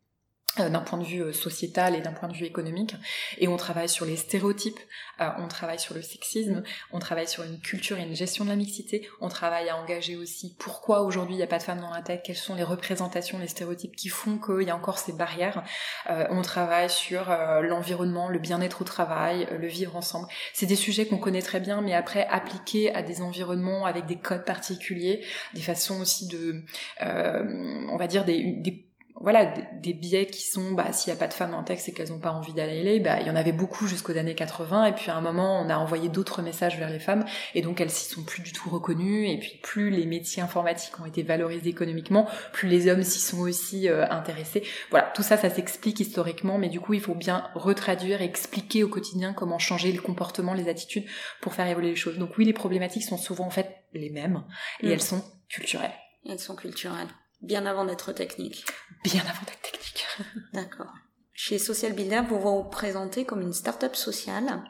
Euh, 0.59 0.69
d'un 0.69 0.81
point 0.81 0.99
de 0.99 1.05
vue 1.05 1.23
euh, 1.23 1.33
sociétal 1.33 1.95
et 1.95 2.01
d'un 2.01 2.13
point 2.13 2.29
de 2.29 2.35
vue 2.35 2.45
économique. 2.45 2.97
Et 3.39 3.47
on 3.47 3.57
travaille 3.57 3.89
sur 3.89 4.05
les 4.05 4.17
stéréotypes, 4.17 4.81
euh, 5.21 5.29
on 5.39 5.47
travaille 5.47 5.79
sur 5.79 5.95
le 5.95 6.03
sexisme, 6.03 6.65
on 6.91 6.99
travaille 6.99 7.29
sur 7.29 7.45
une 7.45 7.61
culture 7.61 7.99
et 7.99 8.03
une 8.03 8.17
gestion 8.17 8.45
de 8.45 8.51
la 8.51 8.57
mixité, 8.57 9.09
on 9.21 9.29
travaille 9.29 9.69
à 9.69 9.77
engager 9.77 10.17
aussi 10.17 10.57
pourquoi 10.59 11.03
aujourd'hui 11.03 11.35
il 11.35 11.39
n'y 11.39 11.45
a 11.45 11.47
pas 11.47 11.59
de 11.59 11.63
femmes 11.63 11.81
dans 11.81 11.95
la 11.95 12.03
tech, 12.03 12.23
quelles 12.25 12.35
sont 12.35 12.57
les 12.57 12.65
représentations, 12.65 13.39
les 13.39 13.47
stéréotypes 13.47 13.95
qui 13.95 14.09
font 14.09 14.39
qu'il 14.39 14.67
y 14.67 14.71
a 14.71 14.77
encore 14.77 14.99
ces 14.99 15.13
barrières. 15.13 15.63
on 16.09 16.43
travaille 16.43 16.91
sur 16.91 17.29
l'environnement, 17.63 18.29
le 18.29 18.39
bien-être 18.41 18.83
au 18.83 18.85
travail, 18.85 19.47
le 19.57 19.69
vivre 19.69 19.95
ensemble. 19.95 20.27
C'est 20.53 20.67
des 20.67 20.77
sujets 20.77 21.07
qu'on 21.07 21.19
connaît 21.19 21.43
très 21.43 21.61
bien, 21.61 21.81
mais 21.81 21.95
après 21.95 22.27
appliqués 22.27 22.93
à 22.95 23.03
des 23.03 23.23
environnements 23.23 23.87
avec 23.87 24.07
des 24.07 24.17
codes 24.17 24.45
particuliers, 24.45 25.25
des 25.55 25.63
façons 25.63 26.01
aussi 26.01 26.27
de, 26.27 26.65
on 27.01 27.97
va 27.97 28.07
dire 28.09 28.25
des, 28.25 28.43
des 28.43 28.90
voilà 29.21 29.45
des, 29.45 29.93
biais 29.93 30.27
qui 30.27 30.43
sont 30.43 30.73
bah 30.73 30.93
s'il 30.93 31.13
y 31.13 31.17
a 31.17 31.19
pas 31.19 31.29
de 31.29 31.35
femmes 31.35 31.53
en 31.53 31.63
texte 31.63 31.89
et 31.89 31.93
qu'elles 31.93 32.09
n'ont 32.09 32.19
pas 32.19 32.33
envie 32.33 32.55
d'aller 32.55 33.01
bah 33.01 33.21
il 33.21 33.27
y 33.27 33.31
en 33.31 33.37
avait 33.37 33.53
beaucoup 33.53 33.87
jusqu'aux 33.87 34.17
années 34.17 34.35
80 34.35 34.87
et 34.87 34.93
puis 34.93 35.11
à 35.11 35.17
un 35.17 35.21
moment 35.21 35.61
on 35.61 35.69
a 35.69 35.77
envoyé 35.77 36.09
d'autres 36.09 36.41
messages 36.41 36.79
vers 36.79 36.89
les 36.89 36.99
femmes 36.99 37.25
et 37.55 37.61
donc 37.61 37.81
elles 37.83 37.91
s'y 37.91 38.09
sont 38.09 38.23
plus 38.23 38.43
du 38.43 38.53
tout 38.53 38.71
reconnues 38.71 39.29
et 39.29 39.39
puis 39.39 39.61
plus 39.63 39.91
les 39.91 40.07
métiers 40.07 40.43
informatiques 40.43 40.99
ont 41.01 41.05
été 41.05 41.23
valorisés 41.23 41.69
économiquement 41.69 42.27
plus 42.53 42.69
les 42.69 42.89
hommes 42.89 43.03
s'y 43.03 43.21
sont 43.21 43.41
aussi 43.41 43.89
euh, 43.89 44.09
intéressés. 44.09 44.63
Voilà 44.91 45.13
tout 45.15 45.23
ça 45.23 45.37
ça 45.37 45.51
s'explique 45.51 46.01
historiquement 46.01 46.57
mais 46.57 46.71
du 46.71 46.81
coup 46.81 46.95
il 46.95 47.01
faut 47.01 47.15
bien 47.15 47.51
retraduire 47.55 48.23
et 48.23 48.25
expliquer 48.25 48.85
au 48.85 48.89
quotidien 48.89 49.35
comment 49.35 49.59
changer 49.59 49.93
le 49.93 50.01
comportement 50.01 50.55
les 50.55 50.69
attitudes 50.69 51.05
pour 51.43 51.53
faire 51.53 51.67
évoluer 51.67 51.91
les 51.91 51.97
choses. 51.97 52.17
Donc 52.17 52.39
oui 52.39 52.47
les 52.47 52.55
problématiques 52.55 53.05
sont 53.05 53.19
souvent 53.19 53.45
en 53.45 53.51
fait 53.51 53.85
les 53.93 54.09
mêmes 54.09 54.45
et 54.81 54.89
mm. 54.89 54.93
elles 54.93 55.03
sont 55.03 55.23
culturelles. 55.51 55.93
Elles 56.27 56.39
sont 56.39 56.57
culturelles 56.57 57.09
Bien 57.43 57.67
avant 57.67 57.85
d'être 57.85 58.13
technique. 58.13 58.65
Bien 59.05 59.23
avant 59.23 59.45
d'être 59.47 59.63
technique. 59.63 60.07
D'accord. 60.53 60.93
Chez 61.33 61.59
Social 61.59 61.95
Builder, 61.95 62.23
vous 62.29 62.39
vous 62.39 62.65
présentez 62.65 63.25
comme 63.25 63.41
une 63.41 63.53
start-up 63.53 63.97
sociale. 63.97 64.63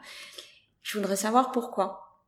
Je 0.81 0.97
voudrais 0.97 1.17
savoir 1.17 1.51
pourquoi. 1.51 2.23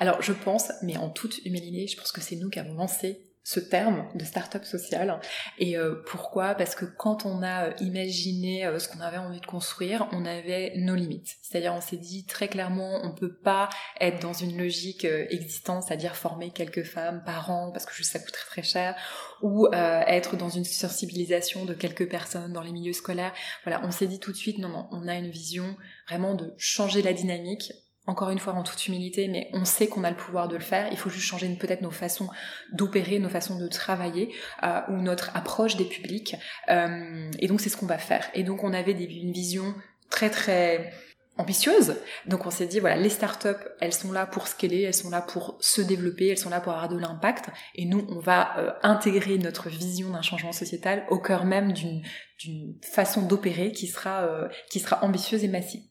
Alors, 0.00 0.22
je 0.22 0.32
pense, 0.32 0.72
mais 0.82 0.96
en 0.96 1.10
toute 1.10 1.44
humilité, 1.44 1.86
je 1.86 1.98
pense 1.98 2.12
que 2.12 2.20
c'est 2.20 2.36
nous 2.36 2.48
qui 2.48 2.58
avons 2.58 2.74
lancé 2.74 3.27
ce 3.48 3.60
terme 3.60 4.06
de 4.14 4.26
start-up 4.26 4.62
sociale. 4.64 5.20
Et 5.56 5.78
euh, 5.78 6.02
pourquoi? 6.04 6.54
Parce 6.54 6.74
que 6.74 6.84
quand 6.84 7.24
on 7.24 7.42
a 7.42 7.68
euh, 7.68 7.72
imaginé 7.80 8.66
euh, 8.66 8.78
ce 8.78 8.90
qu'on 8.90 9.00
avait 9.00 9.16
envie 9.16 9.40
de 9.40 9.46
construire, 9.46 10.06
on 10.12 10.26
avait 10.26 10.74
nos 10.76 10.94
limites. 10.94 11.36
C'est-à-dire 11.40 11.72
on 11.72 11.80
s'est 11.80 11.96
dit 11.96 12.26
très 12.26 12.48
clairement, 12.48 13.00
on 13.04 13.14
peut 13.14 13.34
pas 13.34 13.70
être 14.02 14.20
dans 14.20 14.34
une 14.34 14.58
logique 14.58 15.06
existante, 15.06 15.84
c'est-à-dire 15.84 16.14
former 16.14 16.50
quelques 16.50 16.84
femmes 16.84 17.22
par 17.24 17.50
an 17.50 17.70
parce 17.72 17.86
que 17.86 18.04
ça 18.04 18.18
coûte 18.18 18.32
très 18.32 18.46
très 18.48 18.62
cher, 18.62 18.94
ou 19.40 19.66
être 19.72 20.36
dans 20.36 20.50
une 20.50 20.64
sensibilisation 20.64 21.64
de 21.64 21.72
quelques 21.72 22.08
personnes 22.10 22.52
dans 22.52 22.62
les 22.62 22.72
milieux 22.72 22.92
scolaires. 22.92 23.32
Voilà, 23.64 23.80
on 23.82 23.90
s'est 23.90 24.08
dit 24.08 24.20
tout 24.20 24.32
de 24.32 24.36
suite, 24.36 24.58
non, 24.58 24.68
non, 24.68 24.88
on 24.90 25.08
a 25.08 25.14
une 25.14 25.30
vision 25.30 25.74
vraiment 26.06 26.34
de 26.34 26.52
changer 26.58 27.00
la 27.00 27.14
dynamique 27.14 27.72
encore 28.08 28.30
une 28.30 28.38
fois 28.38 28.54
en 28.54 28.62
toute 28.62 28.88
humilité, 28.88 29.28
mais 29.28 29.50
on 29.52 29.66
sait 29.66 29.86
qu'on 29.86 30.02
a 30.02 30.10
le 30.10 30.16
pouvoir 30.16 30.48
de 30.48 30.56
le 30.56 30.62
faire. 30.62 30.88
Il 30.90 30.96
faut 30.96 31.10
juste 31.10 31.26
changer 31.26 31.46
peut-être 31.48 31.82
nos 31.82 31.90
façons 31.90 32.28
d'opérer, 32.72 33.18
nos 33.18 33.28
façons 33.28 33.58
de 33.58 33.68
travailler 33.68 34.34
euh, 34.62 34.80
ou 34.88 34.94
notre 34.94 35.36
approche 35.36 35.76
des 35.76 35.84
publics. 35.84 36.34
Euh, 36.70 37.30
et 37.38 37.48
donc 37.48 37.60
c'est 37.60 37.68
ce 37.68 37.76
qu'on 37.76 37.86
va 37.86 37.98
faire. 37.98 38.26
Et 38.32 38.44
donc 38.44 38.64
on 38.64 38.72
avait 38.72 38.94
des, 38.94 39.04
une 39.04 39.32
vision 39.32 39.74
très 40.08 40.30
très 40.30 40.90
ambitieuse. 41.36 41.96
Donc 42.26 42.46
on 42.46 42.50
s'est 42.50 42.66
dit 42.66 42.80
voilà, 42.80 42.96
les 42.96 43.10
startups, 43.10 43.68
elles 43.78 43.92
sont 43.92 44.10
là 44.10 44.24
pour 44.24 44.48
scaler, 44.48 44.80
elles 44.80 44.94
sont 44.94 45.10
là 45.10 45.20
pour 45.20 45.58
se 45.60 45.82
développer, 45.82 46.28
elles 46.28 46.38
sont 46.38 46.48
là 46.48 46.62
pour 46.62 46.72
avoir 46.72 46.88
de 46.88 46.96
l'impact. 46.96 47.50
Et 47.74 47.84
nous, 47.84 48.06
on 48.08 48.20
va 48.20 48.58
euh, 48.58 48.72
intégrer 48.82 49.36
notre 49.36 49.68
vision 49.68 50.08
d'un 50.10 50.22
changement 50.22 50.52
sociétal 50.52 51.04
au 51.10 51.18
cœur 51.18 51.44
même 51.44 51.74
d'une 51.74 52.74
façon 52.82 53.20
d'opérer 53.20 53.70
qui 53.70 53.86
sera 53.86 54.26
qui 54.70 54.80
sera 54.80 55.04
ambitieuse 55.04 55.44
et 55.44 55.48
massive. 55.48 55.82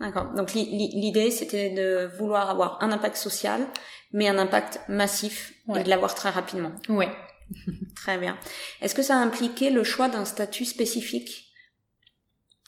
D'accord. 0.00 0.32
Donc 0.34 0.54
l'idée, 0.54 1.30
c'était 1.30 1.70
de 1.70 2.10
vouloir 2.18 2.50
avoir 2.50 2.82
un 2.82 2.90
impact 2.90 3.16
social, 3.16 3.66
mais 4.12 4.28
un 4.28 4.38
impact 4.38 4.80
massif 4.88 5.54
et 5.74 5.82
de 5.82 5.88
l'avoir 5.88 6.14
très 6.14 6.30
rapidement. 6.30 6.72
Oui. 6.88 7.06
très 7.94 8.18
bien. 8.18 8.36
Est-ce 8.80 8.94
que 8.94 9.02
ça 9.02 9.16
a 9.16 9.18
impliqué 9.20 9.70
le 9.70 9.84
choix 9.84 10.08
d'un 10.08 10.24
statut 10.24 10.64
spécifique? 10.64 11.53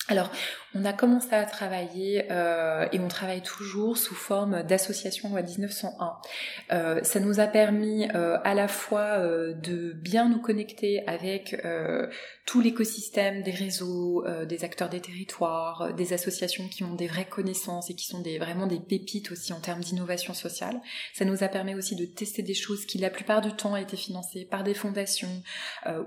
Alors, 0.08 0.30
on 0.78 0.84
a 0.84 0.92
commencé 0.92 1.32
à 1.32 1.44
travailler 1.44 2.26
euh, 2.30 2.86
et 2.92 3.00
on 3.00 3.08
travaille 3.08 3.40
toujours 3.40 3.96
sous 3.96 4.14
forme 4.14 4.62
d'association 4.62 5.30
loi 5.30 5.42
1901. 5.42 6.16
Euh, 6.72 7.02
ça 7.02 7.18
nous 7.18 7.40
a 7.40 7.46
permis 7.46 8.08
euh, 8.14 8.38
à 8.44 8.54
la 8.54 8.68
fois 8.68 9.18
de 9.18 9.92
bien 9.92 10.28
nous 10.28 10.40
connecter 10.40 11.06
avec 11.06 11.56
tout 12.44 12.60
l'écosystème 12.60 13.42
des 13.42 13.50
réseaux, 13.50 14.24
des 14.46 14.64
acteurs 14.64 14.88
des 14.88 15.00
territoires, 15.00 15.92
des 15.94 16.12
associations 16.12 16.68
qui 16.68 16.84
ont 16.84 16.94
des 16.94 17.06
vraies 17.06 17.24
connaissances 17.28 17.90
et 17.90 17.94
qui 17.94 18.06
sont 18.06 18.20
des, 18.20 18.38
vraiment 18.38 18.66
des 18.66 18.78
pépites 18.78 19.32
aussi 19.32 19.52
en 19.52 19.60
termes 19.60 19.80
d'innovation 19.80 20.34
sociale. 20.34 20.80
Ça 21.14 21.24
nous 21.24 21.42
a 21.42 21.48
permis 21.48 21.74
aussi 21.74 21.96
de 21.96 22.04
tester 22.04 22.42
des 22.42 22.54
choses 22.54 22.86
qui 22.86 22.98
la 22.98 23.10
plupart 23.10 23.40
du 23.40 23.52
temps 23.52 23.76
étaient 23.76 23.96
financées 23.96 24.44
par 24.44 24.62
des 24.62 24.74
fondations 24.74 25.42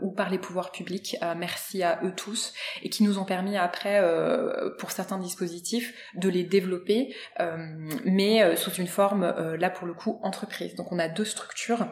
ou 0.02 0.12
par 0.12 0.30
les 0.30 0.38
pouvoirs 0.38 0.72
publics. 0.72 1.18
merci 1.38 1.84
à 1.84 2.00
eux 2.04 2.14
tous 2.16 2.54
et 2.84 2.90
qui 2.90 3.04
nous 3.04 3.18
ont 3.18 3.26
permis 3.26 3.58
après 3.58 3.89
euh, 3.98 4.70
pour 4.78 4.92
certains 4.92 5.18
dispositifs 5.18 5.94
de 6.16 6.30
les 6.30 6.44
développer, 6.44 7.16
euh, 7.40 7.58
mais 8.06 8.44
euh, 8.44 8.56
sous 8.56 8.72
une 8.72 8.88
forme, 8.88 9.34
là 9.60 9.70
pour 9.70 9.88
le 9.88 9.94
coup, 9.94 10.20
entreprise. 10.24 10.76
Donc 10.76 10.92
on 10.92 11.00
a 11.00 11.08
deux 11.08 11.26
structures 11.26 11.88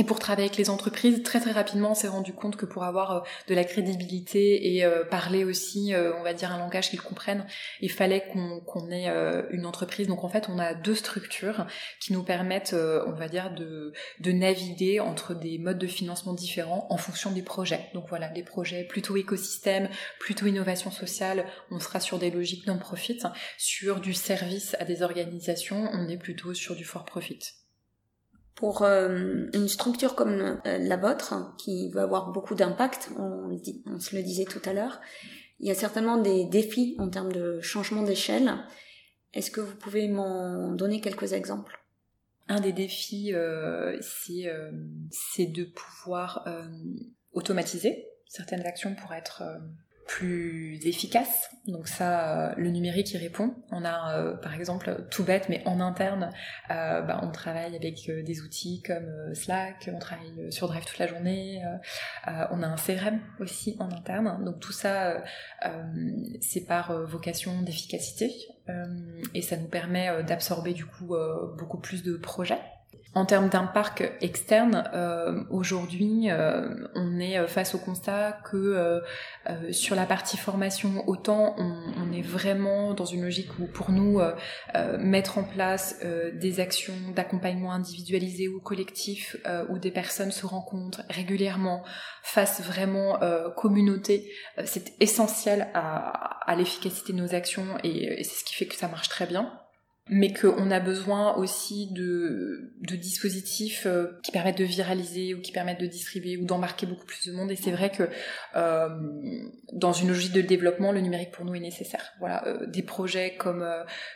et 0.00 0.04
pour 0.04 0.18
travailler 0.18 0.46
avec 0.46 0.56
les 0.56 0.70
entreprises, 0.70 1.22
très 1.22 1.40
très 1.40 1.50
rapidement, 1.50 1.90
on 1.90 1.94
s'est 1.94 2.08
rendu 2.08 2.32
compte 2.32 2.56
que 2.56 2.64
pour 2.64 2.84
avoir 2.84 3.10
euh, 3.12 3.20
de 3.48 3.54
la 3.54 3.64
crédibilité 3.64 4.74
et 4.74 4.82
euh, 4.82 5.04
parler 5.04 5.44
aussi, 5.44 5.92
euh, 5.92 6.16
on 6.18 6.22
va 6.22 6.32
dire, 6.32 6.50
un 6.52 6.58
langage 6.58 6.88
qu'ils 6.88 7.02
comprennent, 7.02 7.46
il 7.82 7.92
fallait 7.92 8.24
qu'on 8.32 8.90
ait 8.90 9.10
une 9.50 9.66
entreprise. 9.66 10.06
Donc 10.06 10.24
en 10.24 10.30
fait, 10.30 10.48
on 10.48 10.58
a 10.58 10.72
deux 10.72 10.94
structures 10.94 11.66
qui 12.00 12.14
nous 12.14 12.22
permettent, 12.22 12.74
on 12.74 13.12
va 13.12 13.28
dire, 13.28 13.52
de, 13.52 13.92
de 14.20 14.32
naviguer 14.32 15.00
entre 15.00 15.34
des 15.34 15.58
modes 15.58 15.78
de 15.78 15.86
financement 15.86 16.32
différents 16.32 16.86
en 16.88 16.96
fonction 16.96 17.30
des 17.30 17.42
projets. 17.42 17.90
Donc 17.92 18.06
voilà, 18.08 18.28
des 18.28 18.42
projets 18.42 18.84
plutôt 18.84 19.18
écosystème, 19.18 19.90
plutôt 20.18 20.46
innovation 20.46 20.90
sociale, 20.90 21.44
on 21.70 21.78
sera 21.78 22.00
sur 22.00 22.18
des 22.18 22.30
logiques 22.30 22.66
non-profit. 22.66 23.18
Sur 23.58 24.00
du 24.00 24.14
service 24.14 24.74
à 24.80 24.86
des 24.86 25.02
organisations, 25.02 25.90
on 25.92 26.08
est 26.08 26.16
plutôt 26.16 26.54
sur 26.54 26.74
du 26.74 26.84
for-profit 26.84 27.59
pour 28.60 28.82
euh, 28.82 29.46
une 29.54 29.68
structure 29.68 30.14
comme 30.14 30.60
euh, 30.66 30.78
la 30.78 30.98
vôtre, 30.98 31.54
qui 31.56 31.90
va 31.90 32.02
avoir 32.02 32.30
beaucoup 32.30 32.54
d'impact, 32.54 33.10
on, 33.18 33.58
se 33.98 34.14
le 34.14 34.22
disait 34.22 34.44
tout 34.44 34.60
à 34.66 34.74
l'heure, 34.74 35.00
il 35.60 35.66
y 35.66 35.70
a 35.70 35.74
certainement 35.74 36.18
des 36.18 36.44
défis 36.44 36.94
en 36.98 37.08
termes 37.08 37.32
de 37.32 37.60
changement 37.62 38.02
d'échelle. 38.02 38.52
Est-ce 39.32 39.50
que 39.50 39.62
vous 39.62 39.74
pouvez 39.76 40.08
m'en 40.08 40.72
donner 40.72 41.00
quelques 41.00 41.32
exemples? 41.32 41.80
Un 42.48 42.60
des 42.60 42.72
défis, 42.72 43.32
euh, 43.32 43.98
c'est 44.02 45.46
de 45.46 45.64
pouvoir 45.64 46.46
automatiser 47.32 48.08
certaines 48.26 48.66
actions 48.66 48.94
pour 48.94 49.14
être 49.14 49.42
plus 50.10 50.80
efficace. 50.86 51.50
Donc 51.68 51.86
ça, 51.86 52.48
euh, 52.48 52.54
le 52.56 52.70
numérique 52.70 53.12
y 53.12 53.16
répond. 53.16 53.54
On 53.70 53.84
a 53.84 54.16
euh, 54.16 54.34
par 54.34 54.54
exemple 54.54 55.06
tout 55.08 55.22
bête, 55.22 55.48
mais 55.48 55.62
en 55.66 55.78
interne, 55.78 56.30
euh, 56.70 57.00
bah, 57.02 57.20
on 57.22 57.30
travaille 57.30 57.76
avec 57.76 58.10
des 58.10 58.40
outils 58.40 58.82
comme 58.84 59.34
Slack, 59.34 59.88
on 59.94 60.00
travaille 60.00 60.50
sur 60.50 60.66
Drive 60.66 60.84
toute 60.84 60.98
la 60.98 61.06
journée, 61.06 61.62
on 62.26 62.62
a 62.62 62.66
un 62.66 62.76
CRM 62.76 63.20
aussi 63.38 63.76
en 63.78 63.90
interne. 63.90 64.44
Donc 64.44 64.58
tout 64.58 64.72
ça, 64.72 65.22
c'est 66.40 66.66
par 66.66 66.92
vocation 67.06 67.62
d'efficacité 67.62 68.32
et 69.34 69.42
ça 69.42 69.56
nous 69.56 69.68
permet 69.68 70.22
d'absorber 70.24 70.72
du 70.72 70.86
coup 70.86 71.14
beaucoup 71.56 71.78
plus 71.78 72.02
de 72.02 72.16
projets 72.16 72.60
en 73.14 73.26
termes 73.26 73.48
d'un 73.48 73.66
parc 73.66 74.08
externe, 74.20 74.88
euh, 74.94 75.42
aujourd'hui, 75.50 76.30
euh, 76.30 76.68
on 76.94 77.18
est 77.18 77.38
euh, 77.38 77.48
face 77.48 77.74
au 77.74 77.78
constat 77.78 78.38
que 78.44 79.00
sur 79.72 79.96
la 79.96 80.06
partie 80.06 80.36
formation, 80.36 81.02
autant 81.08 81.56
on, 81.58 82.12
est 82.12 82.22
vraiment 82.22 82.94
dans 82.94 83.04
une 83.04 83.22
logique 83.22 83.58
où 83.58 83.66
pour 83.66 83.90
nous, 83.90 84.20
mettre 84.98 85.38
en 85.38 85.44
place 85.44 86.00
des 86.34 86.60
actions 86.60 86.94
d'accompagnement 87.14 87.72
individualisé 87.72 88.48
ou 88.48 88.60
collectif, 88.60 89.36
où 89.68 89.78
des 89.78 89.90
personnes 89.90 90.30
se 90.30 90.46
rencontrent 90.46 91.02
régulièrement, 91.08 91.84
fassent 92.22 92.62
vraiment 92.62 93.18
communauté, 93.56 94.30
c'est 94.64 94.92
essentiel 95.00 95.68
à, 95.74 96.54
l'efficacité 96.56 97.12
de 97.12 97.18
nos 97.18 97.34
actions 97.34 97.78
et 97.84 98.22
c'est 98.22 98.40
ce 98.40 98.44
qui 98.44 98.54
fait 98.54 98.66
que 98.66 98.76
ça 98.76 98.88
marche 98.88 99.08
très 99.08 99.26
bien. 99.26 99.59
Mais 100.12 100.32
qu'on 100.34 100.72
a 100.72 100.80
besoin 100.80 101.36
aussi 101.36 101.88
de, 101.92 102.72
de 102.80 102.96
dispositifs 102.96 103.86
euh, 103.86 104.18
qui 104.24 104.32
permettent 104.32 104.58
de 104.58 104.64
viraliser 104.64 105.34
ou 105.34 105.40
qui 105.40 105.52
permettent 105.52 105.80
de 105.80 105.86
distribuer 105.86 106.36
ou 106.36 106.44
d'embarquer 106.44 106.84
beaucoup 106.84 107.06
plus 107.06 107.28
de 107.28 107.32
monde. 107.32 107.52
Et 107.52 107.56
c'est 107.56 107.70
vrai 107.70 107.90
que 107.90 108.08
euh, 108.56 108.88
dans 109.72 109.92
une 109.92 110.08
logique 110.08 110.32
de 110.32 110.40
développement, 110.40 110.90
le 110.90 111.00
numérique 111.00 111.30
pour 111.30 111.44
nous 111.44 111.54
est 111.54 111.60
nécessaire. 111.60 112.12
Voilà, 112.18 112.44
euh, 112.48 112.66
des 112.66 112.82
projets 112.82 113.36
comme 113.36 113.64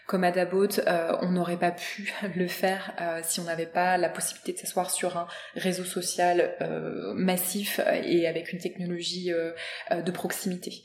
comme 0.08 0.24
Adabot, 0.24 0.80
on 1.22 1.30
n'aurait 1.30 1.58
pas 1.58 1.70
pu 1.70 2.12
le 2.36 2.48
faire 2.48 2.92
si 3.22 3.38
on 3.38 3.44
n'avait 3.44 3.64
pas 3.64 3.96
la 3.96 4.08
possibilité 4.08 4.52
de 4.52 4.58
s'asseoir 4.58 4.90
sur 4.90 5.16
un 5.16 5.28
réseau 5.54 5.84
social 5.84 6.56
massif 7.14 7.80
et 8.02 8.26
avec 8.26 8.52
une 8.52 8.58
technologie 8.58 9.30
de 9.90 10.10
proximité. 10.10 10.82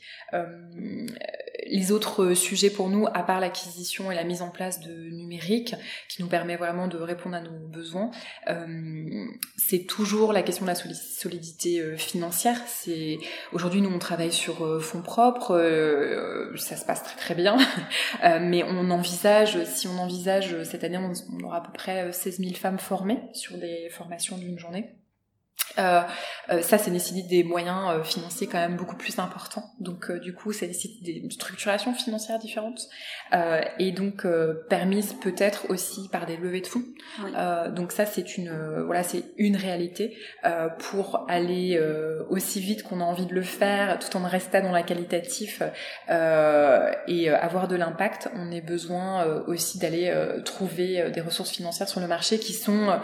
Les 1.66 1.92
autres 1.92 2.34
sujets 2.34 2.70
pour 2.70 2.88
nous, 2.88 3.06
à 3.12 3.22
part 3.22 3.40
l'acquisition 3.40 4.10
et 4.10 4.14
la 4.14 4.24
mise 4.24 4.42
en 4.42 4.50
place 4.50 4.80
de 4.80 4.92
numérique 5.10 5.74
qui 6.08 6.22
nous 6.22 6.28
permet 6.28 6.56
vraiment 6.56 6.88
de 6.88 6.98
répondre 6.98 7.36
à 7.36 7.40
nos 7.40 7.50
besoins. 7.50 8.10
Euh, 8.48 9.26
c'est 9.56 9.86
toujours 9.86 10.32
la 10.32 10.42
question 10.42 10.64
de 10.64 10.70
la 10.70 10.94
solidité 10.94 11.80
euh, 11.80 11.96
financière. 11.96 12.60
C'est 12.66 13.18
aujourd'hui 13.52 13.80
nous 13.80 13.90
on 13.90 13.98
travaille 13.98 14.32
sur 14.32 14.64
euh, 14.64 14.80
fonds 14.80 15.02
propres, 15.02 15.50
ça 16.56 16.76
se 16.76 16.84
passe 16.84 17.02
très 17.02 17.16
très 17.16 17.34
bien, 17.34 17.56
mais 18.22 18.62
on 18.64 18.90
envisage, 18.90 19.62
si 19.64 19.86
on 19.88 19.98
envisage 19.98 20.62
cette 20.64 20.84
année, 20.84 20.98
on, 20.98 21.12
on 21.36 21.44
aura 21.44 21.58
à 21.58 21.60
peu 21.60 21.72
près 21.72 22.12
16 22.12 22.38
000 22.38 22.54
femmes 22.54 22.78
formées 22.78 23.20
sur 23.32 23.56
des 23.58 23.88
formations 23.90 24.38
d'une 24.38 24.58
journée. 24.58 24.99
Euh, 25.78 26.02
euh, 26.50 26.62
ça, 26.62 26.78
ça 26.78 26.90
nécessite 26.90 27.28
des 27.28 27.44
moyens 27.44 27.90
euh, 27.90 28.02
financiers 28.02 28.46
quand 28.46 28.58
même 28.58 28.76
beaucoup 28.76 28.96
plus 28.96 29.18
importants. 29.18 29.70
Donc, 29.78 30.10
du 30.20 30.34
coup, 30.34 30.52
ça 30.52 30.66
nécessite 30.66 31.02
des 31.02 31.22
structurations 31.30 31.94
financières 31.94 32.38
différentes 32.38 32.88
et 33.78 33.92
donc 33.92 34.26
permises 34.68 35.14
peut-être 35.14 35.70
aussi 35.70 36.08
par 36.08 36.26
des 36.26 36.36
levées 36.36 36.60
de 36.60 36.66
fonds. 36.66 36.84
donc 37.74 37.92
ça, 37.92 38.06
c'est 38.06 38.36
une 38.36 38.50
voilà, 38.84 39.02
c'est 39.02 39.24
une 39.36 39.56
réalité 39.56 40.16
pour 40.78 41.26
aller 41.28 41.80
aussi 42.28 42.60
vite 42.60 42.82
qu'on 42.82 43.00
a 43.00 43.04
envie 43.04 43.26
de 43.26 43.34
le 43.34 43.42
faire, 43.42 43.98
tout 43.98 44.16
en 44.16 44.22
restant 44.24 44.62
dans 44.62 44.72
la 44.72 44.82
qualitatif 44.82 45.62
et 46.08 47.30
avoir 47.30 47.68
de 47.68 47.76
l'impact. 47.76 48.28
On 48.34 48.52
a 48.52 48.60
besoin 48.60 49.24
aussi 49.46 49.78
d'aller 49.78 50.12
trouver 50.44 51.10
des 51.10 51.20
ressources 51.20 51.50
financières 51.50 51.88
sur 51.88 52.00
le 52.00 52.06
marché 52.06 52.38
qui 52.38 52.52
sont 52.52 53.00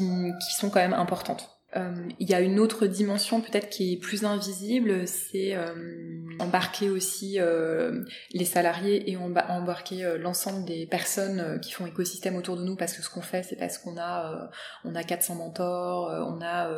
qui, 0.00 0.54
sont 0.54 0.70
quand 0.70 0.80
même 0.80 0.94
importantes. 0.94 1.55
Euh, 1.76 2.08
il 2.18 2.28
y 2.28 2.34
a 2.34 2.40
une 2.40 2.58
autre 2.58 2.86
dimension 2.86 3.40
peut-être 3.40 3.68
qui 3.68 3.92
est 3.92 3.96
plus 3.96 4.24
invisible, 4.24 5.06
c'est 5.06 5.54
euh, 5.54 5.74
embarquer 6.38 6.88
aussi 6.88 7.38
euh, 7.38 8.02
les 8.32 8.44
salariés 8.44 9.10
et 9.10 9.16
embarquer 9.16 10.16
l'ensemble 10.18 10.64
des 10.64 10.86
personnes 10.86 11.60
qui 11.60 11.72
font 11.72 11.86
écosystème 11.86 12.36
autour 12.36 12.56
de 12.56 12.64
nous 12.64 12.76
parce 12.76 12.94
que 12.94 13.02
ce 13.02 13.10
qu'on 13.10 13.20
fait 13.20 13.42
c'est 13.42 13.56
parce 13.56 13.78
qu'on 13.78 13.98
a 13.98 14.50
on 14.84 14.94
a 14.94 15.02
400 15.02 15.34
mentors, 15.34 16.08
on 16.26 16.40
a 16.42 16.70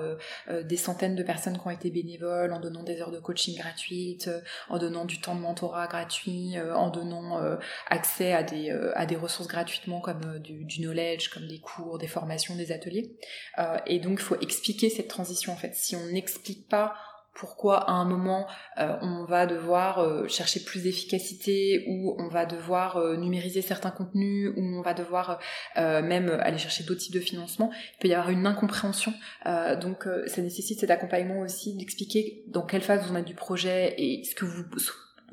des 0.63 0.77
centaines 0.77 1.17
de 1.17 1.23
personnes 1.23 1.59
qui 1.59 1.67
ont 1.67 1.71
été 1.71 1.91
bénévoles 1.91 2.53
en 2.53 2.61
donnant 2.61 2.83
des 2.83 3.01
heures 3.01 3.11
de 3.11 3.19
coaching 3.19 3.57
gratuites, 3.57 4.31
en 4.69 4.79
donnant 4.79 5.05
du 5.05 5.21
temps 5.21 5.35
de 5.35 5.41
mentorat 5.41 5.87
gratuit, 5.87 6.55
en 6.61 6.91
donnant 6.91 7.41
accès 7.89 8.33
à 8.33 8.43
des 8.43 8.71
à 8.95 9.07
des 9.07 9.17
ressources 9.17 9.49
gratuitement 9.49 10.01
comme 10.01 10.39
du, 10.39 10.65
du 10.65 10.81
knowledge, 10.81 11.29
comme 11.29 11.47
des 11.47 11.61
cours, 11.61 11.99
des 11.99 12.07
formations, 12.07 12.57
des 12.57 12.73
ateliers. 12.73 13.17
et 13.87 14.01
donc 14.01 14.19
il 14.21 14.25
faut 14.25 14.41
expliquer 14.41 14.88
cette 14.91 15.09
transition 15.09 15.53
en 15.53 15.57
fait. 15.57 15.75
Si 15.75 15.97
on 15.97 16.07
n'explique 16.07 16.69
pas 16.69 16.95
pourquoi 17.39 17.89
à 17.89 17.93
un 17.93 18.05
moment 18.05 18.47
euh, 18.79 18.97
on 19.01 19.25
va 19.25 19.47
devoir 19.47 20.01
euh, 20.01 20.27
chercher 20.27 20.61
plus 20.61 20.83
d'efficacité 20.83 21.85
ou 21.89 22.17
on 22.19 22.29
va 22.29 22.47
devoir 22.47 22.97
euh, 22.97 23.17
numériser 23.17 23.63
certains 23.63 23.93
contenus 23.93 24.51
ou 24.57 24.61
on 24.61 24.83
va 24.83 24.93
devoir 24.93 25.39
même 25.77 26.31
aller 26.43 26.59
chercher 26.59 26.83
d'autres 26.85 27.01
types 27.01 27.15
de 27.15 27.21
financement, 27.21 27.71
il 27.73 27.99
peut 28.01 28.09
y 28.09 28.15
avoir 28.15 28.31
une 28.31 28.47
incompréhension. 28.47 29.13
donc 29.81 30.09
ça 30.27 30.43
nécessite 30.43 30.81
cet 30.81 30.91
accompagnement 30.91 31.41
aussi 31.41 31.77
d'expliquer 31.77 32.43
dans 32.49 32.63
quelle 32.63 32.83
phase 32.83 33.07
vous 33.07 33.17
êtes 33.17 33.25
du 33.25 33.35
projet 33.35 33.95
et 33.99 34.25
ce 34.25 34.35
que 34.35 34.45
vous 34.45 34.65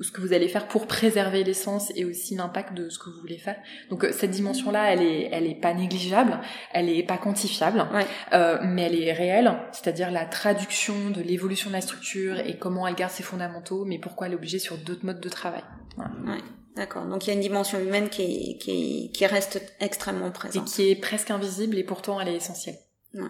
ce 0.02 0.12
que 0.12 0.22
vous 0.22 0.34
allez 0.34 0.48
faire 0.48 0.68
pour 0.68 0.88
préserver 0.88 1.44
l'essence 1.44 1.92
et 1.96 2.06
aussi 2.06 2.36
l'impact 2.36 2.74
de 2.74 2.90
ce 2.90 3.00
que 3.00 3.10
vous 3.10 3.20
voulez 3.20 3.38
faire. 3.38 3.56
Donc 3.90 4.04
euh, 4.04 4.12
cette 4.12 4.32
dimension-là, 4.32 4.92
elle 4.92 5.02
est, 5.02 5.30
elle 5.32 5.48
est 5.48 5.60
pas 5.60 5.74
négligeable, 5.74 6.40
elle 6.74 6.90
est 6.90 7.04
pas 7.04 7.18
quantifiable, 7.18 7.86
euh, 8.34 8.58
mais 8.64 8.84
elle 8.84 9.02
est 9.02 9.14
réelle, 9.14 9.58
c'est-à-dire 9.72 10.12
la 10.12 10.26
traduction 10.26 11.10
de 11.12 11.22
l'évolution 11.22 11.70
de 11.70 11.76
la 11.76 11.82
structure 11.82 12.40
et 12.40 12.58
comment 12.58 12.88
elle 12.88 12.96
garde 12.96 13.12
ses 13.12 13.24
fondamentaux, 13.24 13.86
mais 13.86 14.00
pourquoi 14.00 14.28
elle 14.28 14.34
est 14.34 14.38
obligée 14.38 14.60
sur 14.60 14.78
d'autres 14.78 15.06
modes 15.06 15.22
de 15.22 15.30
travail. 15.30 15.64
Ouais. 15.98 16.40
D'accord. 16.76 17.06
Donc 17.06 17.26
il 17.26 17.30
y 17.30 17.32
a 17.32 17.36
une 17.36 17.42
dimension 17.42 17.80
humaine 17.80 18.10
qui, 18.10 18.58
qui, 18.58 19.12
qui 19.14 19.26
reste 19.26 19.62
extrêmement 19.80 20.32
présente. 20.32 20.68
Et 20.68 20.72
qui 20.72 20.90
est 20.90 20.96
presque 20.96 21.32
invisible 21.32 21.78
et 21.78 21.84
pourtant 21.84 22.20
elle 22.20 22.28
est 22.28 22.36
essentielle. 22.36 22.76
Mm. 23.14 23.30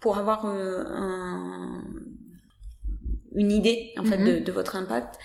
Pour 0.00 0.16
avoir 0.16 0.46
euh, 0.46 0.82
un, 0.88 1.84
une 3.34 3.52
idée 3.52 3.92
en 3.98 4.04
fait 4.04 4.16
de, 4.16 4.22
mm-hmm. 4.22 4.44
de, 4.44 4.52
votre 4.52 4.76
impact, 4.76 5.18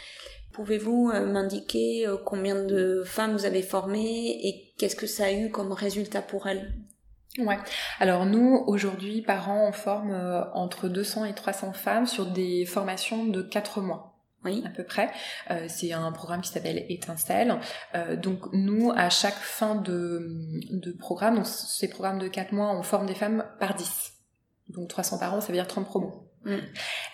Pouvez-vous 0.57 1.11
euh, 1.13 1.23
m'indiquer 1.23 2.07
euh, 2.07 2.17
combien 2.17 2.55
de 2.63 3.03
femmes 3.05 3.33
vous 3.33 3.45
avez 3.45 3.61
formées 3.61 4.39
et 4.41 4.73
qu'est-ce 4.79 4.95
que 4.95 5.05
ça 5.05 5.25
a 5.25 5.31
eu 5.31 5.51
comme 5.51 5.71
résultat 5.71 6.23
pour 6.23 6.47
elles? 6.47 6.73
Ouais. 7.37 7.59
Alors 7.99 8.25
nous, 8.25 8.63
aujourd'hui, 8.65 9.21
par 9.21 9.51
an, 9.51 9.67
on 9.67 9.71
forme 9.71 10.09
euh, 10.09 10.41
entre 10.55 10.89
200 10.89 11.25
et 11.25 11.35
300 11.35 11.73
femmes 11.73 12.07
sur 12.07 12.25
des 12.25 12.65
formations 12.65 13.25
de 13.25 13.43
4 13.43 13.81
mois. 13.81 14.15
Oui. 14.43 14.63
à 14.65 14.69
peu 14.69 14.83
près. 14.83 15.11
c'est 15.67 15.91
un 15.91 16.11
programme 16.11 16.41
qui 16.41 16.49
s'appelle 16.49 16.85
Étincelle. 16.89 17.59
donc 18.21 18.47
nous, 18.53 18.91
à 18.95 19.09
chaque 19.09 19.33
fin 19.33 19.75
de, 19.75 20.25
de 20.71 20.91
programme, 20.93 21.35
donc 21.35 21.47
ces 21.47 21.89
programmes 21.89 22.19
de 22.19 22.29
4 22.29 22.53
mois, 22.53 22.71
on 22.77 22.81
forme 22.81 23.07
des 23.07 23.15
femmes 23.15 23.45
par 23.59 23.73
10. 23.73 24.13
Donc 24.69 24.87
300 24.87 25.17
par 25.17 25.33
an, 25.33 25.41
ça 25.41 25.47
veut 25.47 25.53
dire 25.53 25.67
30 25.67 25.85
promos. 25.85 26.26
Euh, 26.45 26.61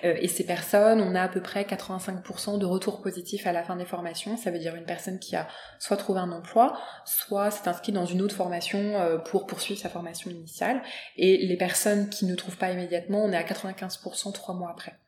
et 0.02 0.28
ces 0.28 0.46
personnes, 0.46 1.02
on 1.02 1.16
a 1.16 1.22
à 1.22 1.28
peu 1.28 1.42
près 1.42 1.64
85% 1.64 2.58
de 2.60 2.66
retours 2.66 3.02
positifs 3.02 3.48
à 3.48 3.52
la 3.52 3.64
fin 3.64 3.76
des 3.76 3.86
formations. 3.86 4.38
Ça 4.38 4.52
veut 4.52 4.60
dire 4.60 4.76
une 4.76 4.86
personne 4.86 5.20
qui 5.20 5.36
a 5.36 5.48
soit 5.80 5.98
trouvé 5.98 6.20
un 6.20 6.32
emploi, 6.32 6.78
soit 7.06 7.52
s'est 7.52 7.68
inscrite 7.68 7.96
dans 7.96 8.06
une 8.06 8.22
autre 8.22 8.36
formation 8.36 8.80
euh, 8.80 9.18
pour 9.18 9.46
poursuivre 9.46 9.80
sa 9.80 9.90
formation 9.90 10.30
initiale. 10.30 10.82
Et 11.18 11.46
les 11.46 11.58
personnes 11.58 12.10
qui 12.10 12.26
ne 12.26 12.36
trouvent 12.36 12.58
pas 12.58 12.72
immédiatement, 12.72 13.24
on 13.24 13.32
est 13.32 13.38
à 13.38 13.44
95% 13.44 14.34
trois 14.34 14.56
mois 14.56 14.72
après. 14.72 15.03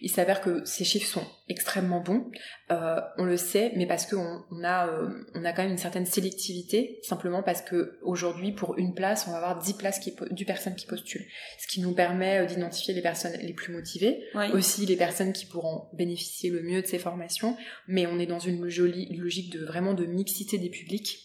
Il 0.00 0.10
s'avère 0.10 0.40
que 0.40 0.64
ces 0.64 0.84
chiffres 0.84 1.08
sont 1.08 1.26
extrêmement 1.48 2.00
bons, 2.00 2.30
euh, 2.70 3.00
on 3.18 3.24
le 3.24 3.36
sait, 3.36 3.72
mais 3.76 3.86
parce 3.86 4.06
qu'on 4.06 4.44
on 4.50 4.64
a, 4.64 4.88
euh, 4.88 5.08
on 5.34 5.44
a 5.44 5.52
quand 5.52 5.62
même 5.62 5.72
une 5.72 5.78
certaine 5.78 6.06
sélectivité, 6.06 7.00
simplement 7.02 7.42
parce 7.42 7.60
que 7.60 7.98
aujourd'hui, 8.02 8.52
pour 8.52 8.78
une 8.78 8.94
place, 8.94 9.26
on 9.28 9.32
va 9.32 9.38
avoir 9.38 9.58
10 9.58 9.74
places 9.74 9.98
qui, 9.98 10.14
10 10.30 10.44
personnes 10.44 10.74
qui 10.74 10.86
postulent, 10.86 11.26
ce 11.58 11.66
qui 11.66 11.80
nous 11.80 11.94
permet 11.94 12.40
euh, 12.40 12.46
d'identifier 12.46 12.94
les 12.94 13.02
personnes 13.02 13.32
les 13.40 13.52
plus 13.52 13.72
motivées, 13.72 14.22
aussi 14.52 14.86
les 14.86 14.96
personnes 14.96 15.32
qui 15.32 15.46
pourront 15.46 15.88
bénéficier 15.92 16.50
le 16.50 16.62
mieux 16.62 16.82
de 16.82 16.86
ces 16.86 16.98
formations, 16.98 17.56
mais 17.88 18.06
on 18.06 18.18
est 18.18 18.26
dans 18.26 18.38
une 18.38 18.68
jolie 18.68 19.14
logique 19.16 19.52
de 19.52 19.64
vraiment 19.64 19.94
de 19.94 20.06
mixité 20.06 20.58
des 20.58 20.70
publics 20.70 21.23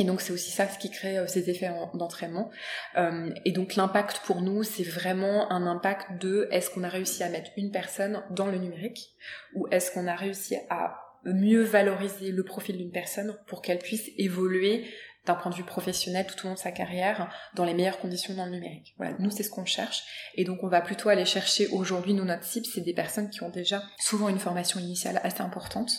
et 0.00 0.04
donc 0.04 0.22
c'est 0.22 0.32
aussi 0.32 0.50
ça 0.50 0.66
ce 0.66 0.78
qui 0.78 0.90
crée 0.90 1.18
euh, 1.18 1.26
ces 1.26 1.50
effets 1.50 1.70
d'entraînement. 1.92 2.50
Euh, 2.96 3.30
et 3.44 3.52
donc 3.52 3.76
l'impact 3.76 4.22
pour 4.24 4.40
nous, 4.40 4.62
c'est 4.62 4.82
vraiment 4.82 5.52
un 5.52 5.66
impact 5.66 6.20
de 6.20 6.48
est-ce 6.50 6.70
qu'on 6.70 6.84
a 6.84 6.88
réussi 6.88 7.22
à 7.22 7.28
mettre 7.28 7.50
une 7.58 7.70
personne 7.70 8.22
dans 8.30 8.46
le 8.46 8.56
numérique 8.56 9.10
ou 9.54 9.68
est-ce 9.70 9.92
qu'on 9.92 10.06
a 10.06 10.16
réussi 10.16 10.56
à 10.70 10.96
mieux 11.26 11.62
valoriser 11.62 12.32
le 12.32 12.42
profil 12.44 12.78
d'une 12.78 12.90
personne 12.90 13.36
pour 13.46 13.60
qu'elle 13.60 13.78
puisse 13.78 14.08
évoluer 14.16 14.86
d'un 15.26 15.34
point 15.34 15.50
de 15.50 15.56
vue 15.56 15.64
professionnel 15.64 16.26
tout 16.26 16.46
au 16.46 16.48
long 16.48 16.54
de 16.54 16.58
sa 16.58 16.72
carrière 16.72 17.30
dans 17.54 17.66
les 17.66 17.74
meilleures 17.74 17.98
conditions 17.98 18.32
dans 18.32 18.46
le 18.46 18.52
numérique. 18.52 18.94
Voilà, 18.96 19.14
nous 19.18 19.30
c'est 19.30 19.42
ce 19.42 19.50
qu'on 19.50 19.66
cherche 19.66 20.04
et 20.34 20.44
donc 20.44 20.62
on 20.62 20.68
va 20.68 20.80
plutôt 20.80 21.10
aller 21.10 21.26
chercher 21.26 21.66
aujourd'hui 21.68 22.14
nous 22.14 22.24
notre 22.24 22.44
cible 22.44 22.64
c'est 22.64 22.80
des 22.80 22.94
personnes 22.94 23.28
qui 23.28 23.42
ont 23.42 23.50
déjà 23.50 23.82
souvent 23.98 24.30
une 24.30 24.38
formation 24.38 24.80
initiale 24.80 25.20
assez 25.22 25.42
importante, 25.42 25.92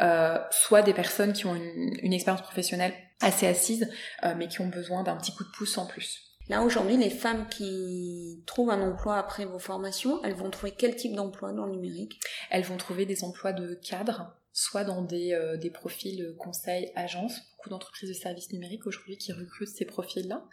euh, 0.00 0.38
soit 0.52 0.82
des 0.82 0.94
personnes 0.94 1.32
qui 1.32 1.46
ont 1.46 1.56
une, 1.56 2.12
expérience 2.12 2.42
professionnelle 2.42 2.92
assez 3.20 3.46
assise 3.46 3.88
euh, 4.24 4.34
mais 4.36 4.48
qui 4.48 4.60
ont 4.60 4.68
besoin 4.68 5.02
d'un 5.02 5.16
petit 5.16 5.34
coup 5.34 5.44
de 5.44 5.50
pouce 5.50 5.76
en 5.78 5.86
plus. 5.86 6.30
Là 6.48 6.62
aujourd'hui, 6.62 6.96
les 6.96 7.10
femmes 7.10 7.46
qui 7.48 8.42
trouvent 8.44 8.70
un 8.70 8.82
emploi 8.82 9.16
après 9.16 9.44
vos 9.44 9.60
formations, 9.60 10.20
elles 10.24 10.34
vont 10.34 10.50
trouver 10.50 10.72
quel 10.76 10.96
type 10.96 11.14
d'emploi 11.14 11.52
dans 11.52 11.64
le 11.64 11.72
numérique? 11.72 12.20
Elles 12.50 12.64
vont 12.64 12.76
trouver 12.76 13.06
des 13.06 13.22
emplois 13.22 13.52
de 13.52 13.74
cadre, 13.74 14.34
soit 14.52 14.84
dans 14.84 15.02
des, 15.02 15.32
euh, 15.32 15.56
des 15.56 15.70
profils 15.70 16.34
conseil 16.38 16.90
agence, 16.96 17.40
beaucoup 17.56 17.70
d'entreprises 17.70 18.08
de 18.08 18.14
services 18.14 18.52
numériques 18.52 18.86
aujourd'hui 18.86 19.16
qui 19.16 19.32
recrutent 19.32 19.68
ces 19.68 19.84
profils-là. 19.84 20.44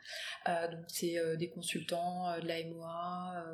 Euh, 0.47 0.67
donc 0.71 0.85
c'est 0.87 1.17
euh, 1.17 1.35
des 1.35 1.49
consultants, 1.49 2.37
de 2.39 2.47
la 2.47 2.63
MOA, 2.65 3.45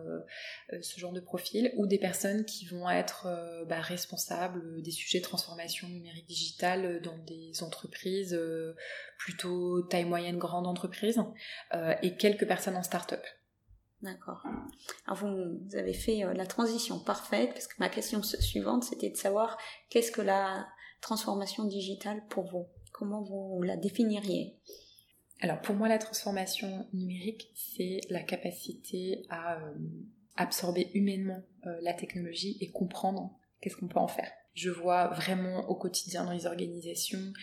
ce 0.82 1.00
genre 1.00 1.14
de 1.14 1.20
profil, 1.20 1.72
ou 1.78 1.88
des 1.88 2.00
personnes 2.00 2.46
qui 2.46 2.66
vont 2.66 2.90
être 2.90 3.28
bah, 3.68 3.80
responsables 3.80 4.82
des 4.82 4.92
sujets 4.92 5.20
de 5.20 5.24
transformation 5.24 5.88
numérique 5.88 6.28
digitale 6.28 7.02
dans 7.02 7.18
des 7.20 7.64
entreprises 7.64 8.38
plutôt 9.18 9.84
taille 9.84 10.06
moyenne, 10.06 10.38
grande 10.38 10.68
entreprise, 10.68 11.22
et 12.02 12.16
quelques 12.18 12.48
personnes 12.48 12.76
en 12.76 12.84
start-up. 12.84 13.24
D'accord. 14.04 14.44
Alors 15.08 15.18
vous, 15.18 15.78
avez 15.78 15.94
fait 15.94 16.26
euh, 16.26 16.34
la 16.34 16.46
transition 16.46 17.00
parfaite 17.00 17.52
parce 17.54 17.68
que 17.68 17.76
ma 17.80 17.88
question 17.88 18.22
suivante 18.22 18.84
c'était 18.84 19.10
de 19.10 19.16
savoir 19.16 19.58
qu'est-ce 19.90 20.12
que 20.12 20.22
la 20.22 20.68
transformation 21.00 21.64
digitale 21.64 22.22
pour 22.30 22.44
vous? 22.44 22.68
Comment 22.92 23.24
vous 23.24 23.62
la 23.64 23.78
définiriez? 23.78 24.58
Alors 25.40 25.62
pour 25.62 25.76
moi, 25.76 25.88
la 25.88 25.98
transformation 25.98 26.88
numérique, 26.94 27.50
c'est 27.56 28.02
la 28.10 28.22
capacité 28.22 29.26
à 29.30 29.60
absorber 30.36 30.90
humainement 30.94 31.42
la 31.82 31.94
technologie 31.94 32.58
et 32.62 32.72
comprendre 32.72 33.38
qu'est-ce 33.60 33.76
qu'on 33.76 33.88
peut 33.88 34.00
en 34.00 34.08
faire. 34.08 34.32
Je 34.54 34.70
vois 34.70 35.08
vraiment 35.08 35.68
au 35.70 35.76
quotidien 35.76 36.26
dans 36.26 36.32
les 36.32 36.46
organisations 36.46 37.34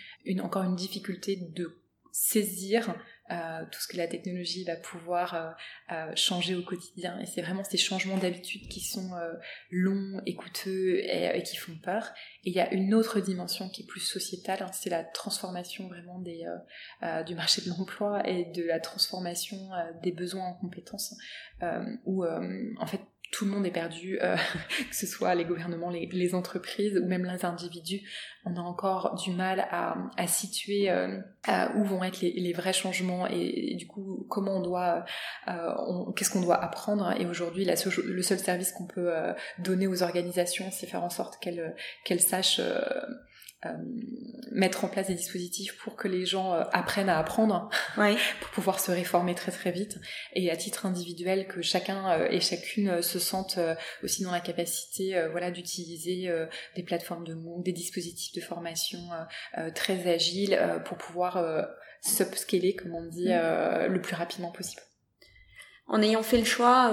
encore 0.41 0.63
une 0.63 0.77
difficulté 0.77 1.37
de 1.37 1.80
saisir 2.13 2.95
euh, 3.31 3.65
tout 3.71 3.81
ce 3.81 3.87
que 3.87 3.97
la 3.97 4.09
technologie 4.09 4.65
va 4.65 4.75
pouvoir 4.75 5.35
euh, 5.35 5.51
euh, 5.93 6.13
changer 6.17 6.57
au 6.57 6.63
quotidien. 6.63 7.17
Et 7.21 7.27
c'est 7.27 7.43
vraiment 7.43 7.63
ces 7.63 7.77
changements 7.77 8.17
d'habitude 8.17 8.67
qui 8.69 8.81
sont 8.81 9.11
longs 9.71 10.21
et 10.27 10.35
coûteux 10.35 10.99
et, 10.99 11.41
qui 11.45 11.57
font 11.57 11.77
peur. 11.81 12.11
Et 12.45 12.51
il 12.51 12.57
y 12.57 12.61
a 12.61 12.73
une 12.73 12.93
autre 12.93 13.21
dimension 13.21 13.69
qui 13.69 13.83
est 13.83 13.87
plus 13.87 14.01
sociétale, 14.01 14.63
hein, 14.63 14.71
c'est 14.73 14.91
la 14.91 15.05
transformation 15.05 15.87
vraiment 15.87 16.19
des, 16.19 16.45
du 17.27 17.35
marché 17.37 17.63
de 17.63 17.69
l'emploi 17.69 18.29
et 18.29 18.47
de 18.47 18.65
la 18.65 18.81
transformation 18.81 19.71
des 20.03 20.13
besoins 20.13 20.47
en 20.47 20.55
compétences, 20.55 21.15
où 22.05 22.25
en 22.25 22.87
fait 22.87 23.01
tout 23.31 23.45
le 23.45 23.53
monde 23.53 23.65
est 23.65 23.71
perdu, 23.71 24.19
euh, 24.23 24.37
que 24.91 24.97
ce 24.97 25.07
soit 25.07 25.35
les 25.35 25.45
gouvernements, 25.45 25.91
les, 25.91 26.35
entreprises 26.35 27.01
ou 27.03 27.07
même 27.07 27.25
les 27.25 27.45
individus. 27.45 28.03
On 28.45 28.57
a 28.57 28.61
encore 28.61 29.17
du 29.17 29.33
mal 29.33 29.67
à, 29.71 30.27
situer 30.27 30.91
euh, 30.91 31.21
où 31.77 31.85
vont 31.85 32.03
être 32.05 32.21
les, 32.21 32.53
vrais 32.53 32.73
changements 32.73 33.27
et, 33.27 33.75
du 33.77 33.87
coup 33.87 34.27
comment 34.29 34.57
on 34.57 34.63
doit, 34.63 35.05
euh, 35.49 36.13
qu'est-ce 36.17 36.31
qu'on 36.31 36.41
doit 36.41 36.63
apprendre. 36.63 37.15
Et 37.21 37.27
aujourd'hui, 37.27 37.65
le 37.65 38.23
seul 38.23 38.39
service 38.39 38.73
qu'on 38.73 38.87
peut 38.87 39.11
donner 39.59 39.87
aux 39.87 40.03
organisations, 40.03 40.71
c'est 40.71 40.87
faire 40.87 41.03
en 41.03 41.11
sorte 41.11 41.39
qu'elles 41.41 41.75
qu'elles 42.05 42.21
sachent 42.21 42.61
euh, 43.67 43.77
mettre 44.53 44.87
en 44.87 44.89
place 44.89 45.09
des 45.09 45.15
dispositifs 45.15 45.77
pour 45.77 45.95
que 45.95 46.09
les 46.09 46.25
gens 46.25 46.55
euh, 46.55 46.63
apprennent 46.73 47.11
à 47.11 47.19
apprendre, 47.19 47.69
pour 48.41 48.51
pouvoir 48.55 48.81
se 48.81 48.91
réformer 48.91 49.35
très 49.35 49.53
très 49.53 49.71
vite, 49.71 49.99
et 50.33 50.51
à 50.51 50.57
titre 50.57 50.87
individuel 50.87 51.47
que 51.47 51.61
chacun 51.61 52.11
euh, 52.11 52.29
et 52.31 52.41
chacune 52.41 53.03
se 53.03 53.19
sente 53.19 53.59
aussi 54.03 54.23
dans 54.23 54.31
la 54.31 54.41
capacité, 54.41 55.27
voilà, 55.31 55.51
d'utiliser 55.51 56.33
des 56.75 56.83
plateformes 56.83 57.25
de 57.25 57.35
MOOC, 57.35 57.63
des 57.63 57.73
dispositifs 57.73 58.33
de 58.35 58.41
formation 58.41 58.99
très 59.75 60.11
agiles 60.11 60.59
pour 60.87 60.97
pouvoir 60.97 61.67
subscaler, 62.01 62.75
comme 62.75 62.95
on 62.95 63.07
dit, 63.07 63.29
mm. 63.29 63.87
le 63.87 64.01
plus 64.01 64.15
rapidement 64.15 64.51
possible. 64.51 64.83
En 65.87 66.01
ayant 66.03 66.23
fait 66.23 66.39
le 66.39 66.45
choix 66.45 66.93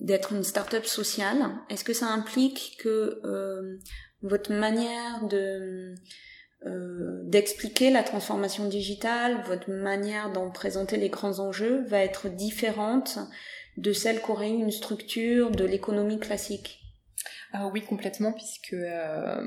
d'être 0.00 0.32
une 0.32 0.44
start-up 0.44 0.84
sociale, 0.86 1.38
est-ce 1.68 1.84
que 1.84 1.94
ça 1.94 2.06
implique 2.06 2.76
que 2.78 3.20
votre 4.22 4.52
manière 4.52 5.26
de 5.26 5.94
euh, 6.66 7.22
d'expliquer 7.24 7.90
la 7.90 8.02
transformation 8.02 8.68
digitale, 8.68 9.42
votre 9.46 9.70
manière 9.70 10.30
d'en 10.30 10.50
présenter 10.50 10.98
les 10.98 11.08
grands 11.08 11.38
enjeux 11.38 11.84
va 11.86 12.00
être 12.00 12.28
différente 12.28 13.18
de 13.78 13.94
celle 13.94 14.20
qu'aurait 14.20 14.50
eu 14.50 14.58
une 14.60 14.70
structure 14.70 15.50
de 15.50 15.64
l'économie 15.64 16.18
classique. 16.18 16.82
Ah 17.52 17.68
oui, 17.72 17.80
complètement, 17.82 18.32
puisque 18.32 18.74
euh, 18.74 19.42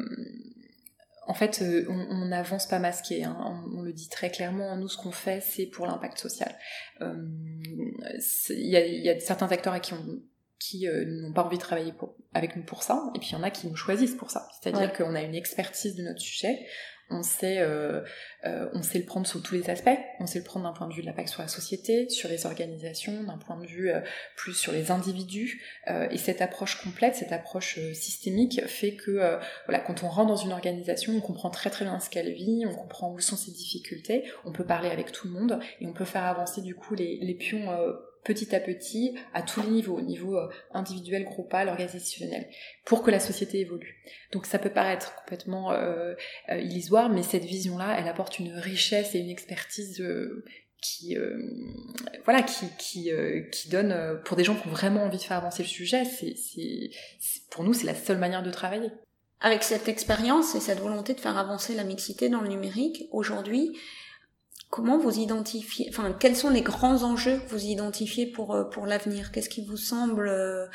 en 1.28 1.36
fait, 1.36 1.62
euh, 1.62 1.86
on 1.88 2.26
n'avance 2.26 2.66
pas 2.66 2.80
masqué. 2.80 3.24
Hein. 3.24 3.64
On, 3.76 3.84
le 3.84 3.94
dit 3.94 4.10
très 4.10 4.32
clairement. 4.32 4.76
Nous, 4.76 4.88
ce 4.88 4.98
qu'on 4.98 5.12
fait, 5.12 5.42
c'est 5.42 5.68
pour 5.68 5.86
l'impact 5.86 6.18
social. 6.18 6.58
Il 7.00 8.58
y, 8.58 9.04
y, 9.04 9.10
a, 9.10 9.20
certains 9.20 9.50
acteurs 9.50 9.74
à 9.74 9.80
qui 9.80 9.94
on 9.94 10.20
qui 10.60 10.88
euh, 10.88 11.04
n'ont 11.06 11.34
pas 11.34 11.44
envie 11.44 11.58
de 11.58 11.62
travailler 11.62 11.94
avec 12.34 12.56
nous 12.56 12.64
pour 12.64 12.84
ça, 12.84 13.12
et 13.16 13.20
puis 13.20 13.30
il 13.32 13.34
y 13.34 13.36
en 13.36 13.44
a 13.44 13.52
qui 13.52 13.68
nous 13.68 13.76
choisissent 13.76 14.16
pour 14.16 14.32
ça. 14.32 14.48
C'est-à-dire 14.62 14.94
qu'on 14.94 15.16
a 15.16 15.22
une 15.22 15.36
expertise 15.36 15.96
de 15.96 16.04
notre 16.04 16.22
sujet, 16.22 16.66
on 17.10 17.22
sait, 17.22 17.60
euh, 17.60 18.02
euh, 18.46 18.70
on 18.74 18.82
sait 18.82 18.98
le 18.98 19.06
prendre 19.06 19.28
sous 19.28 19.42
tous 19.42 19.56
les 19.56 19.70
aspects, 19.70 19.90
on 20.20 20.26
sait 20.26 20.40
le 20.40 20.46
prendre 20.46 20.66
d'un 20.66 20.72
point 20.72 20.88
de 20.88 20.94
vue 20.94 21.02
de 21.02 21.06
l'impact 21.06 21.28
sur 21.28 21.42
la 21.42 21.50
société, 21.50 22.10
sur 22.10 22.30
les 22.30 22.46
organisations, 22.46 23.24
d'un 23.24 23.38
point 23.38 23.60
de 23.60 23.68
vue 23.68 23.92
plus 24.38 24.54
sur 24.54 24.72
les 24.72 24.90
individus, 24.90 25.62
et 26.10 26.18
cette 26.18 26.42
approche 26.42 26.82
complète, 26.82 27.16
cette 27.16 27.34
approche 27.34 27.78
systémique 27.94 28.66
fait 28.68 28.96
que 28.96 29.38
voilà, 29.66 29.80
quand 29.82 30.04
on 30.04 30.08
rentre 30.08 30.30
dans 30.30 30.38
une 30.38 30.54
organisation, 30.54 31.14
on 31.14 31.22
comprend 31.22 31.50
très 31.50 31.70
très 31.70 31.84
bien 31.84 32.00
ce 32.00 32.10
qu'elle 32.10 32.32
vit, 32.32 32.64
on 32.66 32.74
comprend 32.74 33.12
où 33.12 33.20
sont 33.20 33.36
ses 33.36 33.52
difficultés, 33.52 34.24
on 34.46 34.54
peut 34.54 34.66
parler 34.66 34.90
avec 34.90 35.12
tout 35.12 35.28
le 35.28 35.34
monde, 35.34 35.60
et 35.82 35.86
on 35.86 35.94
peut 35.94 36.06
faire 36.06 36.24
avancer 36.24 36.62
du 36.62 36.74
coup 36.74 36.96
les, 36.96 37.20
les 37.22 37.36
pions 37.36 37.70
petit 38.24 38.56
à 38.56 38.60
petit, 38.60 39.16
à 39.34 39.42
tous 39.42 39.62
les 39.62 39.70
niveaux, 39.70 39.98
au 39.98 40.02
niveau 40.02 40.38
euh, 40.38 40.50
individuel, 40.72 41.26
groupal, 41.26 41.70
organisationnel, 41.70 42.48
pour 42.86 43.04
que 43.04 43.12
la 43.12 43.20
société 43.20 43.60
évolue. 43.60 44.02
Donc 44.32 44.46
ça 44.46 44.60
peut 44.60 44.70
paraître 44.70 45.16
complètement 45.16 45.72
euh, 45.72 46.14
euh 46.50 46.60
illusoire, 46.60 47.10
mais 47.10 47.24
cette 47.24 47.46
vision-là, 47.46 47.98
elle 48.00 48.08
apporte 48.08 48.40
une 48.40 48.54
richesse 48.54 49.16
et 49.16 49.20
une 49.20 49.30
expertise 49.30 50.04
qui, 50.82 51.16
voilà, 52.26 52.42
qui, 52.44 52.66
qui, 52.78 53.70
donne, 53.70 54.22
pour 54.26 54.36
des 54.36 54.44
gens 54.44 54.54
qui 54.56 54.68
ont 54.68 54.72
vraiment 54.72 55.04
envie 55.04 55.18
de 55.18 55.24
faire 55.24 55.38
avancer 55.38 55.64
le 55.64 55.70
sujet, 55.70 56.04
c'est, 56.04 56.36
pour 57.52 57.64
nous, 57.64 57.74
c'est 57.74 57.86
la 57.86 57.96
seule 57.96 58.18
manière 58.18 58.44
de 58.44 58.52
travailler. 58.52 58.90
Avec 59.40 59.64
cette 59.64 59.90
expérience 59.90 60.56
et 60.56 60.62
cette 60.62 60.80
volonté 60.80 61.14
de 61.14 61.20
faire 61.20 61.38
avancer 61.38 61.76
la 61.76 61.84
mixité 61.84 62.30
dans 62.30 62.40
le 62.40 62.48
numérique, 62.48 63.08
aujourd'hui, 63.12 63.78
comment 64.74 64.98
vous 64.98 65.20
identifiez, 65.20 65.86
enfin, 65.90 66.12
quels 66.20 66.36
sont 66.36 66.50
les 66.50 66.64
grands 66.64 67.04
enjeux 67.04 67.38
que 67.38 67.52
vous 67.52 67.64
identifiez 67.64 68.26
pour, 68.26 68.56
euh, 68.56 68.64
pour 68.64 68.88
l'avenir? 68.88 69.32
Qu'est-ce 69.32 69.48
qui 69.48 69.64
vous 69.64 69.78
semble 69.78 70.28
euh, 70.28 70.66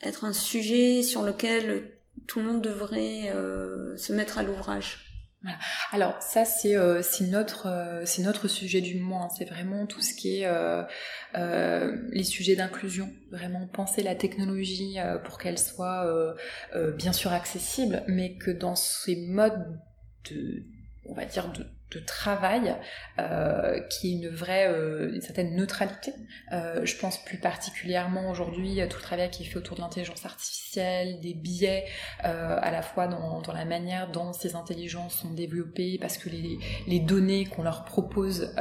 être 0.00 0.24
un 0.24 0.32
sujet 0.32 1.02
sur 1.02 1.20
lequel 1.20 1.90
tout 2.26 2.38
le 2.38 2.46
monde 2.46 2.62
devrait 2.62 3.30
euh, 3.34 3.94
se 3.98 4.14
mettre 4.14 4.38
à 4.38 4.42
l'ouvrage? 4.42 5.06
Alors 5.90 6.14
ça 6.22 6.44
c'est 6.44 6.76
notre 7.22 8.00
c'est 8.04 8.22
notre 8.22 8.46
sujet 8.46 8.80
du 8.80 8.94
moment. 9.00 9.24
Hein. 9.24 9.28
C'est 9.36 9.44
vraiment 9.44 9.86
tout 9.86 10.00
ce 10.00 10.14
qui 10.14 10.40
est 10.40 10.48
les 11.34 12.22
sujets 12.22 12.54
d'inclusion. 12.54 13.10
Vraiment 13.32 13.66
penser 13.66 14.04
la 14.04 14.14
technologie 14.14 14.98
pour 15.24 15.38
qu'elle 15.38 15.58
soit 15.58 16.06
bien 16.96 17.12
sûr 17.12 17.32
accessible, 17.32 18.04
mais 18.06 18.36
que 18.36 18.52
dans 18.52 18.76
ces 18.76 19.16
modes 19.16 19.80
de 20.30 20.62
on 21.06 21.14
va 21.14 21.24
dire 21.24 21.50
de 21.50 21.66
de 21.94 22.00
travail 22.00 22.74
euh, 23.18 23.80
qui 23.90 24.08
est 24.08 24.12
une 24.12 24.28
vraie, 24.28 24.68
euh, 24.68 25.12
une 25.12 25.20
certaine 25.20 25.54
neutralité. 25.54 26.14
Euh, 26.52 26.84
je 26.84 26.96
pense 26.96 27.22
plus 27.24 27.38
particulièrement 27.38 28.30
aujourd'hui 28.30 28.80
à 28.80 28.86
tout 28.86 28.96
le 28.96 29.02
travail 29.02 29.30
qui 29.30 29.42
est 29.42 29.46
fait 29.46 29.58
autour 29.58 29.76
de 29.76 29.82
l'intelligence 29.82 30.24
artificielle, 30.24 31.20
des 31.20 31.34
biais 31.34 31.84
à 32.20 32.70
la 32.70 32.82
fois 32.82 33.06
dans, 33.06 33.42
dans, 33.42 33.52
la 33.52 33.64
manière 33.64 34.10
dont 34.10 34.32
ces 34.32 34.54
intelligences 34.54 35.14
sont 35.14 35.30
développées, 35.30 35.98
parce 36.00 36.16
que 36.16 36.28
les, 36.28 36.58
les 36.86 37.00
données 37.00 37.44
qu'on 37.44 37.62
leur 37.62 37.84
propose 37.84 38.54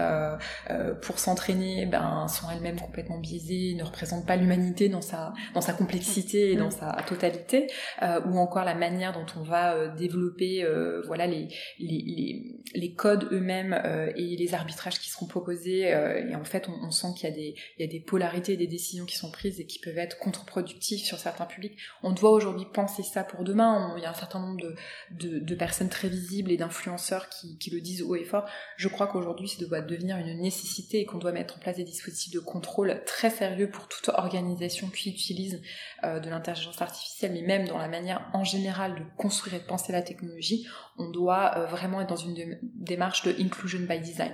pour 1.01 1.19
s'entraîner 1.19 1.85
ben, 1.85 2.27
sont 2.27 2.49
elles-mêmes 2.51 2.79
complètement 2.79 3.19
biaisées, 3.19 3.75
ne 3.75 3.83
représentent 3.83 4.25
pas 4.25 4.35
l'humanité 4.35 4.89
dans 4.89 5.01
sa, 5.01 5.33
dans 5.53 5.61
sa 5.61 5.73
complexité 5.73 6.51
et 6.51 6.55
dans 6.55 6.71
sa 6.71 6.97
totalité, 7.07 7.67
ou 8.01 8.37
encore 8.37 8.65
la 8.65 8.75
manière 8.75 9.13
dont 9.13 9.25
on 9.39 9.43
va 9.43 9.87
développer 9.87 10.65
voilà, 11.05 11.27
les, 11.27 11.47
les, 11.79 12.03
les, 12.05 12.55
les 12.73 12.93
codes 12.93 13.20
eux-mêmes 13.31 13.79
euh, 13.85 14.11
et 14.15 14.35
les 14.35 14.53
arbitrages 14.53 14.99
qui 14.99 15.09
seront 15.09 15.25
proposés. 15.25 15.93
Euh, 15.93 16.29
et 16.29 16.35
en 16.35 16.43
fait, 16.43 16.67
on, 16.69 16.91
sent 16.91 17.07
qu'il 17.15 17.29
y, 17.29 17.31
a 17.31 17.35
des, 17.35 17.55
il 17.77 17.85
y 17.85 17.89
a 17.89 17.91
des 17.91 17.99
polarités, 17.99 18.57
des 18.57 18.67
décisions 18.67 19.05
qui 19.05 19.17
sont 19.17 19.31
prises 19.31 19.59
et 19.59 19.65
qui 19.65 19.79
peuvent 19.79 19.97
être 19.97 20.17
contre-productives 20.19 20.99
sur 20.99 21.19
certains 21.19 21.45
publics. 21.45 21.77
On 22.03 22.11
doit 22.11 22.31
aujourd'hui 22.31 22.65
penser 22.71 23.03
ça 23.03 23.23
pour 23.23 23.43
demain. 23.43 23.93
il 23.97 24.03
y 24.03 24.05
a 24.05 24.11
un 24.11 24.15
certain 24.15 24.39
nombre 24.39 24.61
de, 25.11 25.39
de, 25.39 25.55
personnes 25.55 25.89
très 25.89 26.09
visibles 26.09 26.51
et 26.51 26.57
d'influenceurs 26.57 27.29
qui, 27.29 27.57
qui, 27.57 27.69
le 27.69 27.81
disent 27.81 28.01
haut 28.01 28.15
et 28.15 28.23
fort. 28.23 28.45
Je 28.77 28.87
crois 28.87 29.07
qu'aujourd'hui, 29.07 29.47
ça 29.47 29.63
doit 29.65 29.81
devenir 29.81 30.17
une 30.17 30.41
nécessité 30.41 30.99
et 30.99 31.05
qu'on 31.05 31.17
doit 31.17 31.31
mettre 31.31 31.57
en 31.57 31.59
place 31.59 31.77
des 31.77 31.83
dispositifs 31.83 32.33
de 32.33 32.39
contrôle 32.39 33.01
très 33.05 33.29
sérieux 33.29 33.69
pour 33.69 33.87
toute 33.87 34.09
organisation 34.09 34.87
qui 34.89 35.09
utilise 35.09 35.61
euh, 36.03 36.19
de 36.19 36.29
l'intelligence 36.29 36.81
artificielle, 36.81 37.33
mais 37.33 37.41
même 37.41 37.67
dans 37.67 37.77
la 37.77 37.87
manière 37.87 38.29
en 38.33 38.43
général 38.43 38.95
de 38.95 39.03
construire 39.17 39.55
et 39.55 39.59
de 39.59 39.65
penser 39.65 39.91
la 39.91 40.01
technologie, 40.01 40.67
on 40.97 41.09
doit 41.09 41.65
vraiment 41.65 42.01
être 42.01 42.09
dans 42.09 42.15
une 42.15 42.59
démarche 42.61 43.10
de 43.23 43.35
inclusion 43.39 43.81
by 43.81 43.99
design. 43.99 44.31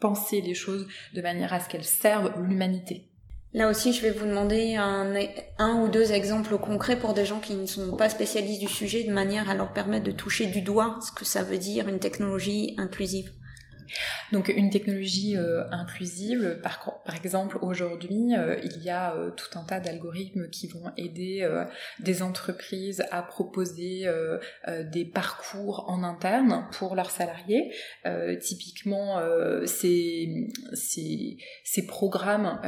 Penser 0.00 0.40
les 0.40 0.54
choses 0.54 0.86
de 1.14 1.22
manière 1.22 1.52
à 1.52 1.60
ce 1.60 1.68
qu'elles 1.68 1.84
servent 1.84 2.32
l'humanité. 2.42 3.08
Là 3.54 3.70
aussi, 3.70 3.92
je 3.92 4.02
vais 4.02 4.10
vous 4.10 4.26
demander 4.26 4.74
un, 4.74 5.14
un, 5.58 5.80
ou 5.80 5.88
deux 5.88 6.12
exemples 6.12 6.58
concrets 6.58 6.98
pour 6.98 7.14
des 7.14 7.24
gens 7.24 7.38
qui 7.38 7.54
ne 7.54 7.66
sont 7.66 7.96
pas 7.96 8.08
spécialistes 8.08 8.60
du 8.60 8.68
sujet, 8.68 9.04
de 9.04 9.12
manière 9.12 9.48
à 9.48 9.54
leur 9.54 9.72
permettre 9.72 10.04
de 10.04 10.10
toucher 10.10 10.46
du 10.46 10.60
doigt 10.60 10.98
ce 11.06 11.12
que 11.12 11.24
ça 11.24 11.44
veut 11.44 11.58
dire 11.58 11.88
une 11.88 12.00
technologie 12.00 12.74
inclusive. 12.78 13.30
Donc 14.32 14.48
une 14.48 14.70
technologie 14.70 15.36
euh, 15.36 15.64
inclusive, 15.70 16.58
par, 16.62 17.14
exemple 17.14 17.58
aujourd'hui, 17.62 18.34
euh, 18.36 18.56
il 18.62 18.82
y 18.82 18.90
a 18.90 19.14
euh, 19.14 19.30
tout 19.30 19.58
un 19.58 19.62
tas 19.62 19.80
d'algorithmes 19.80 20.48
qui 20.50 20.66
vont 20.66 20.92
aider 20.96 21.48
des 22.00 22.22
entreprises 22.22 23.04
à 23.10 23.22
proposer 23.22 24.06
des 24.66 25.04
parcours 25.04 25.84
en 25.88 26.02
interne 26.02 26.66
pour 26.72 26.94
leurs 26.94 27.10
salariés. 27.10 27.72
typiquement, 28.40 29.20
ces, 29.66 30.48
programmes 31.86 32.60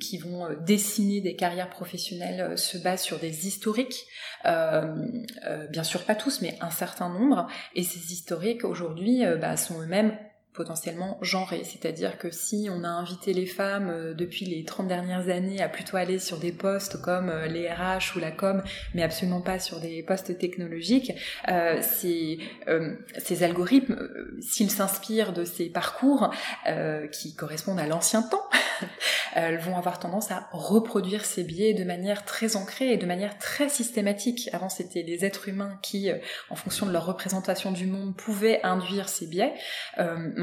qui 0.00 0.18
vont 0.18 0.48
dessiner 0.60 1.20
des 1.20 1.36
carrières 1.36 1.70
professionnelles 1.70 2.58
se 2.58 2.78
basent 2.78 3.02
sur 3.02 3.18
des 3.18 3.46
historiques, 3.46 4.06
bien 4.44 5.84
sûr 5.84 6.04
pas 6.04 6.14
tous, 6.14 6.40
mais 6.40 6.56
un 6.60 6.70
certain 6.70 7.08
nombre, 7.08 7.46
et 7.74 7.82
ces 7.82 8.12
historiques 8.12 8.64
aujourd'hui 8.64 9.24
bah, 9.40 9.56
sont 9.56 9.80
eux-mêmes 9.80 10.16
potentiellement 10.54 11.18
genrée. 11.20 11.62
C'est-à-dire 11.64 12.16
que 12.16 12.30
si 12.30 12.68
on 12.70 12.84
a 12.84 12.88
invité 12.88 13.32
les 13.32 13.46
femmes 13.46 13.90
euh, 13.90 14.14
depuis 14.14 14.46
les 14.46 14.64
30 14.64 14.86
dernières 14.86 15.28
années 15.28 15.60
à 15.60 15.68
plutôt 15.68 15.96
aller 15.96 16.20
sur 16.20 16.38
des 16.38 16.52
postes 16.52 17.02
comme 17.02 17.28
euh, 17.28 17.46
les 17.48 17.68
RH 17.68 18.16
ou 18.16 18.20
la 18.20 18.30
com, 18.30 18.62
mais 18.94 19.02
absolument 19.02 19.40
pas 19.40 19.58
sur 19.58 19.80
des 19.80 20.02
postes 20.04 20.38
technologiques, 20.38 21.12
euh, 21.48 21.82
ces, 21.82 22.38
ces 23.18 23.42
algorithmes, 23.42 23.98
s'ils 24.40 24.70
s'inspirent 24.70 25.32
de 25.32 25.44
ces 25.44 25.68
parcours 25.68 26.30
qui 27.10 27.34
correspondent 27.34 27.80
à 27.80 27.86
l'ancien 27.86 28.22
temps, 28.22 28.44
vont 29.60 29.76
avoir 29.76 29.98
tendance 29.98 30.30
à 30.30 30.48
reproduire 30.52 31.24
ces 31.24 31.42
biais 31.42 31.74
de 31.74 31.82
manière 31.82 32.24
très 32.24 32.54
ancrée 32.56 32.92
et 32.92 32.96
de 32.96 33.06
manière 33.06 33.36
très 33.38 33.68
systématique. 33.68 34.48
Avant, 34.52 34.68
c'était 34.68 35.02
les 35.02 35.24
êtres 35.24 35.48
humains 35.48 35.78
qui, 35.82 36.10
en 36.50 36.54
fonction 36.54 36.86
de 36.86 36.92
leur 36.92 37.06
représentation 37.06 37.72
du 37.72 37.86
monde, 37.86 38.14
pouvaient 38.14 38.60
induire 38.62 39.08
ces 39.08 39.26
biais. 39.26 39.54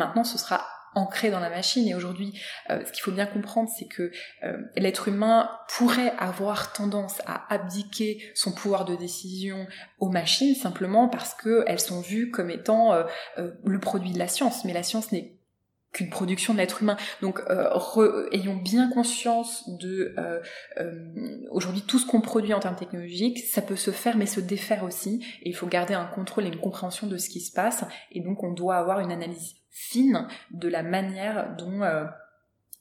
Euh, 0.01 0.05
maintenant, 0.05 0.23
ce 0.23 0.37
sera 0.37 0.65
ancré 0.93 1.31
dans 1.31 1.39
la 1.39 1.49
machine. 1.49 1.87
Et 1.87 1.95
aujourd'hui 1.95 2.37
euh, 2.69 2.83
ce 2.85 2.91
qu'il 2.91 3.01
faut 3.01 3.11
bien 3.11 3.25
comprendre 3.25 3.69
c'est 3.73 3.87
que 3.87 4.11
euh, 4.43 4.57
l'être 4.75 5.07
humain 5.07 5.49
pourrait 5.69 6.13
avoir 6.19 6.73
tendance 6.73 7.21
à 7.25 7.45
abdiquer 7.53 8.21
son 8.35 8.51
pouvoir 8.51 8.83
de 8.83 8.97
décision 8.97 9.67
aux 9.99 10.09
machines 10.09 10.53
simplement 10.53 11.07
parce 11.07 11.33
qu'elles 11.33 11.79
sont 11.79 12.01
vues 12.01 12.29
comme 12.29 12.49
étant 12.49 12.93
le 13.37 13.79
produit 13.79 14.11
de 14.11 14.19
la 14.19 14.27
science. 14.27 14.65
Mais 14.65 14.73
la 14.73 14.83
science 14.83 15.13
n'est 15.13 15.40
qu'une 15.91 16.09
production 16.09 16.53
de 16.53 16.59
l'être 16.59 16.81
humain. 16.81 16.97
Donc, 17.21 17.41
ayons 18.31 18.55
bien 18.55 18.89
conscience 18.89 19.69
de 19.79 20.15
aujourd'hui 21.49 21.81
tout 21.81 21.99
ce 21.99 22.05
qu'on 22.05 22.21
produit 22.21 22.53
en 22.53 22.59
termes 22.59 22.75
technologiques, 22.75 23.39
ça 23.39 23.61
peut 23.61 23.75
se 23.75 23.91
faire 23.91 24.17
mais 24.17 24.25
se 24.25 24.39
défaire 24.39 24.83
aussi. 24.83 25.25
Et 25.43 25.49
il 25.49 25.55
faut 25.55 25.67
garder 25.67 25.93
un 25.93 26.05
contrôle 26.05 26.45
et 26.45 26.47
une 26.47 26.59
compréhension 26.59 27.07
de 27.07 27.17
ce 27.17 27.29
qui 27.29 27.41
se 27.41 27.51
passe. 27.51 27.83
Et 28.11 28.21
donc, 28.21 28.43
on 28.43 28.51
doit 28.51 28.77
avoir 28.77 28.99
une 28.99 29.11
analyse 29.11 29.55
fine 29.71 30.27
de 30.51 30.67
la 30.67 30.83
manière 30.83 31.55
dont 31.57 31.81
euh, 31.81 32.05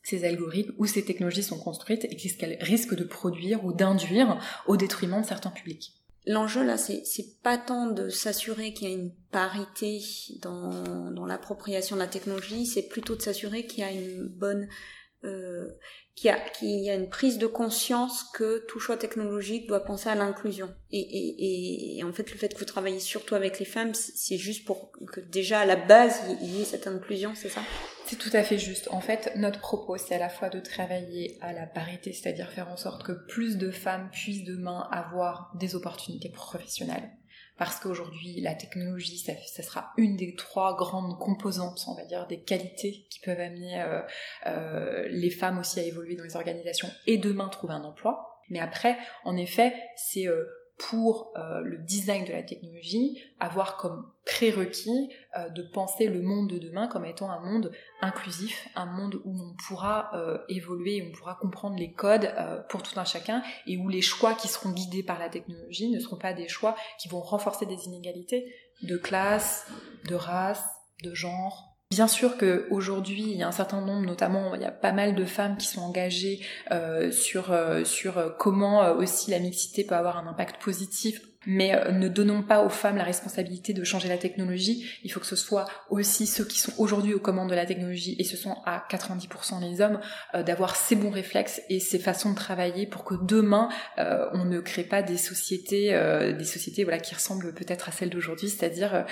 ces 0.03 0.25
algorithmes 0.25 0.75
ou 0.79 0.87
ces 0.87 1.05
technologies 1.05 1.43
sont 1.43 1.59
construites 1.59 2.05
et 2.05 2.17
qu'est-ce 2.17 2.37
qu'elles 2.37 2.59
risquent 2.61 2.97
de 2.97 3.05
produire 3.05 3.65
ou 3.65 3.73
d'induire 3.73 4.39
au 4.67 4.77
détriment 4.77 5.21
de 5.21 5.27
certains 5.27 5.51
publics. 5.51 6.00
L'enjeu 6.27 6.63
là, 6.65 6.77
c'est, 6.77 7.03
pas 7.43 7.57
tant 7.57 7.87
de 7.87 8.11
s'assurer 8.11 8.75
qu'il 8.75 8.89
y 8.89 8.93
a 8.93 8.95
une 8.95 9.13
parité 9.31 10.03
dans, 10.43 11.27
l'appropriation 11.27 11.97
de 11.97 12.01
la 12.01 12.07
technologie, 12.07 12.67
c'est 12.67 12.89
plutôt 12.89 13.17
de 13.17 13.23
s'assurer 13.23 13.67
qu'il 13.67 13.81
y 13.81 13.85
a 13.85 13.93
une 13.93 14.29
bonne 14.29 14.69
euh, 15.25 15.69
qu'il 16.15 16.31
y, 16.63 16.85
y 16.85 16.91
a 16.91 16.95
une 16.95 17.09
prise 17.09 17.39
de 17.39 17.47
conscience 17.47 18.25
que 18.35 18.65
tout 18.67 18.81
choix 18.81 18.97
technologique 18.97 19.67
doit 19.69 19.85
penser 19.85 20.09
à 20.09 20.15
l'inclusion. 20.15 20.75
Et, 20.91 21.01
et, 21.01 21.99
et, 21.99 22.05
en 22.05 22.13
fait, 22.13 22.31
le 22.31 22.39
fait 22.39 22.53
que 22.55 22.59
vous 22.59 22.65
travaillez 22.65 23.01
surtout 23.01 23.35
avec 23.35 23.59
les 23.59 23.65
femmes, 23.65 23.95
c'est 23.95 24.39
juste 24.39 24.65
pour 24.65 24.93
que 25.13 25.21
déjà 25.21 25.61
à 25.61 25.67
la 25.67 25.77
base, 25.77 26.21
il 26.43 26.57
y 26.57 26.63
ait 26.63 26.65
cette 26.65 26.87
inclusion, 26.87 27.35
c'est 27.35 27.49
ça? 27.49 27.63
C'est 28.07 28.17
tout 28.17 28.31
à 28.33 28.43
fait 28.43 28.59
juste. 28.59 28.89
En 28.91 29.01
fait, 29.01 29.33
notre 29.37 29.61
propos, 29.61 29.97
c'est 29.97 30.15
à 30.15 30.19
la 30.19 30.31
fois 30.31 30.49
de 30.49 30.59
travailler 30.59 31.39
à 31.41 31.53
la 31.53 31.67
parité, 31.67 32.13
c'est-à-dire 32.13 32.51
faire 32.51 32.69
en 32.69 32.77
sorte 32.77 33.05
que 33.05 33.13
plus 33.13 33.57
de 33.57 33.71
femmes 33.71 34.09
puissent 34.11 34.45
demain 34.45 34.89
avoir 34.91 35.53
des 35.55 35.75
opportunités 35.75 36.31
professionnelles 36.31 37.11
parce 37.61 37.79
qu'aujourd'hui 37.79 38.41
la 38.41 38.55
technologie 38.55 39.19
ça, 39.19 39.63
sera 39.63 39.93
une 39.99 40.17
des 40.17 40.35
trois 40.35 40.75
grandes 40.79 41.19
composantes 41.19 41.85
on 41.89 41.95
va 41.95 42.07
dire 42.07 42.27
des 42.27 42.41
qualités 42.41 43.07
qui 43.11 43.21
peuvent 43.21 43.39
amener 43.39 43.83
euh, 43.83 44.01
euh, 44.47 45.07
les 45.11 45.29
femmes 45.29 45.59
aussi 45.59 45.79
à 45.79 45.83
évoluer 45.83 46.17
dans 46.17 46.25
les 46.25 46.37
organisations 46.37 46.89
et 47.07 47.19
demain 47.19 47.51
trouver 47.51 47.75
un 47.75 47.85
emploi. 47.85 48.41
Mais 48.49 48.61
après 48.61 48.97
en 49.25 49.37
effet 49.37 49.75
c'est 49.95 50.27
euh, 50.27 50.47
pour 50.89 51.33
euh, 51.37 51.61
le 51.61 51.77
design 51.79 52.25
de 52.25 52.33
la 52.33 52.43
technologie, 52.43 53.23
avoir 53.39 53.77
comme 53.77 54.11
prérequis 54.25 55.11
euh, 55.37 55.51
de 55.51 55.63
penser 55.63 56.07
le 56.09 56.23
monde 56.23 56.49
de 56.49 56.59
demain 56.59 56.89
comme 56.89 57.05
étant 57.05 57.31
un 57.31 57.41
monde 57.41 57.71
inclusif, 58.01 58.67
un 58.77 58.87
monde 58.87 59.21
où 59.25 59.39
on 59.39 59.55
pourra 59.67 60.11
euh, 60.15 60.39
évoluer, 60.49 61.07
on 61.07 61.17
pourra 61.17 61.35
comprendre 61.35 61.77
les 61.77 61.93
codes 61.93 62.33
pour 62.71 62.83
tout 62.83 62.99
un 62.99 63.05
chacun, 63.05 63.43
et 63.67 63.77
où 63.77 63.89
les 63.89 64.01
choix 64.01 64.33
qui 64.35 64.49
seront 64.49 64.71
guidés 64.71 65.03
par 65.03 65.19
la 65.19 65.29
technologie 65.29 65.91
ne 65.91 66.01
seront 66.01 66.17
pas 66.17 66.33
des 66.33 66.49
choix 66.49 66.75
qui 66.99 67.09
vont 67.09 67.21
renforcer 67.21 67.67
des 67.67 67.85
inégalités 67.87 68.53
de 68.83 68.97
classe, 68.97 69.67
de 70.09 70.15
race, 70.15 70.65
de 71.03 71.15
genre, 71.15 71.70
Bien 71.91 72.07
sûr 72.07 72.37
qu'aujourd'hui, 72.39 73.23
il 73.23 73.37
y 73.37 73.43
a 73.43 73.49
un 73.49 73.53
certain 73.53 73.81
nombre, 73.81 74.07
notamment, 74.07 74.55
il 74.55 74.61
y 74.61 74.65
a 74.65 74.71
pas 74.71 74.93
mal 74.93 75.17
de 75.17 75.25
femmes 75.25 75.57
qui 75.57 75.67
sont 75.67 75.81
engagées 75.81 76.39
euh, 76.71 77.11
sur, 77.11 77.51
euh, 77.51 77.83
sur 77.85 78.37
comment 78.39 78.85
euh, 78.85 78.95
aussi 78.95 79.33
la 79.33 79.41
mixité 79.41 79.83
peut 79.83 79.97
avoir 79.97 80.17
un 80.17 80.29
impact 80.29 80.63
positif 80.63 81.21
mais 81.47 81.75
euh, 81.75 81.93
ne 81.93 82.09
donnons 82.09 82.43
pas 82.43 82.63
aux 82.65 82.69
femmes 82.69 82.97
la 82.97 83.05
responsabilité 83.05 83.73
de 83.73 83.83
changer 83.85 84.09
la 84.09 84.19
technologie. 84.19 84.91
Il 85.05 85.11
faut 85.11 85.21
que 85.21 85.27
ce 85.27 85.37
soit 85.37 85.67
aussi 85.89 86.27
ceux 86.27 86.45
qui 86.45 86.59
sont 86.59 86.73
aujourd'hui 86.79 87.15
aux 87.15 87.21
commandes 87.21 87.51
de 87.51 87.55
la 87.55 87.67
technologie, 87.67 88.17
et 88.19 88.25
ce 88.25 88.37
sont 88.37 88.57
à 88.67 88.85
90% 88.91 89.61
les 89.61 89.81
hommes, 89.81 90.01
euh, 90.35 90.43
d'avoir 90.43 90.77
ces 90.77 90.97
bons 90.97 91.11
réflexes 91.11 91.63
et 91.69 91.81
ces 91.81 91.99
façons 91.99 92.31
de 92.31 92.37
travailler 92.37 92.87
pour 92.87 93.05
que 93.05 93.15
demain 93.23 93.69
euh, 93.99 94.27
on 94.33 94.45
ne 94.45 94.61
crée 94.61 94.85
pas 94.85 95.03
des 95.03 95.17
sociétés, 95.17 95.91
des 96.37 96.45
sociétés 96.45 96.85
voilà 96.85 96.99
qui 96.99 97.15
ressemblent 97.15 97.53
peut-être 97.55 97.89
à 97.89 97.93
celles 97.93 98.11
d'aujourd'hui, 98.11 98.49
c'est-à-dire 98.49 99.05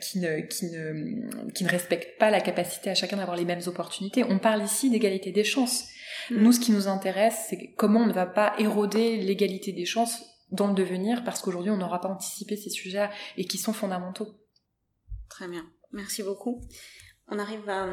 qui 0.00 0.18
ne 0.18 0.40
qui 0.40 0.66
ne 0.66 1.50
qui 1.50 1.64
ne 1.64 1.68
respectent 1.68 2.18
pas 2.18 2.30
la 2.30 2.40
capacité 2.40 2.90
à 2.90 2.94
chacun 2.94 3.16
d'avoir 3.16 3.36
les 3.36 3.44
mêmes 3.44 3.60
opportunités. 3.66 4.24
On 4.24 4.38
parle 4.38 4.62
ici 4.62 4.90
d'égalité 4.90 5.32
des 5.32 5.44
chances. 5.44 5.88
Mm. 6.30 6.42
Nous, 6.42 6.52
ce 6.52 6.60
qui 6.60 6.72
nous 6.72 6.88
intéresse, 6.88 7.46
c'est 7.48 7.72
comment 7.76 8.00
on 8.00 8.06
ne 8.06 8.12
va 8.12 8.26
pas 8.26 8.54
éroder 8.58 9.16
l'égalité 9.16 9.72
des 9.72 9.84
chances 9.84 10.33
dans 10.54 10.68
le 10.68 10.74
devenir 10.74 11.24
parce 11.24 11.40
qu'aujourd'hui 11.40 11.70
on 11.70 11.76
n'aura 11.76 12.00
pas 12.00 12.08
anticipé 12.08 12.56
ces 12.56 12.70
sujets 12.70 13.10
et 13.36 13.44
qui 13.44 13.58
sont 13.58 13.72
fondamentaux. 13.72 14.28
Très 15.28 15.48
bien, 15.48 15.64
merci 15.92 16.22
beaucoup. 16.22 16.60
On 17.28 17.38
arrive 17.38 17.68
à, 17.68 17.86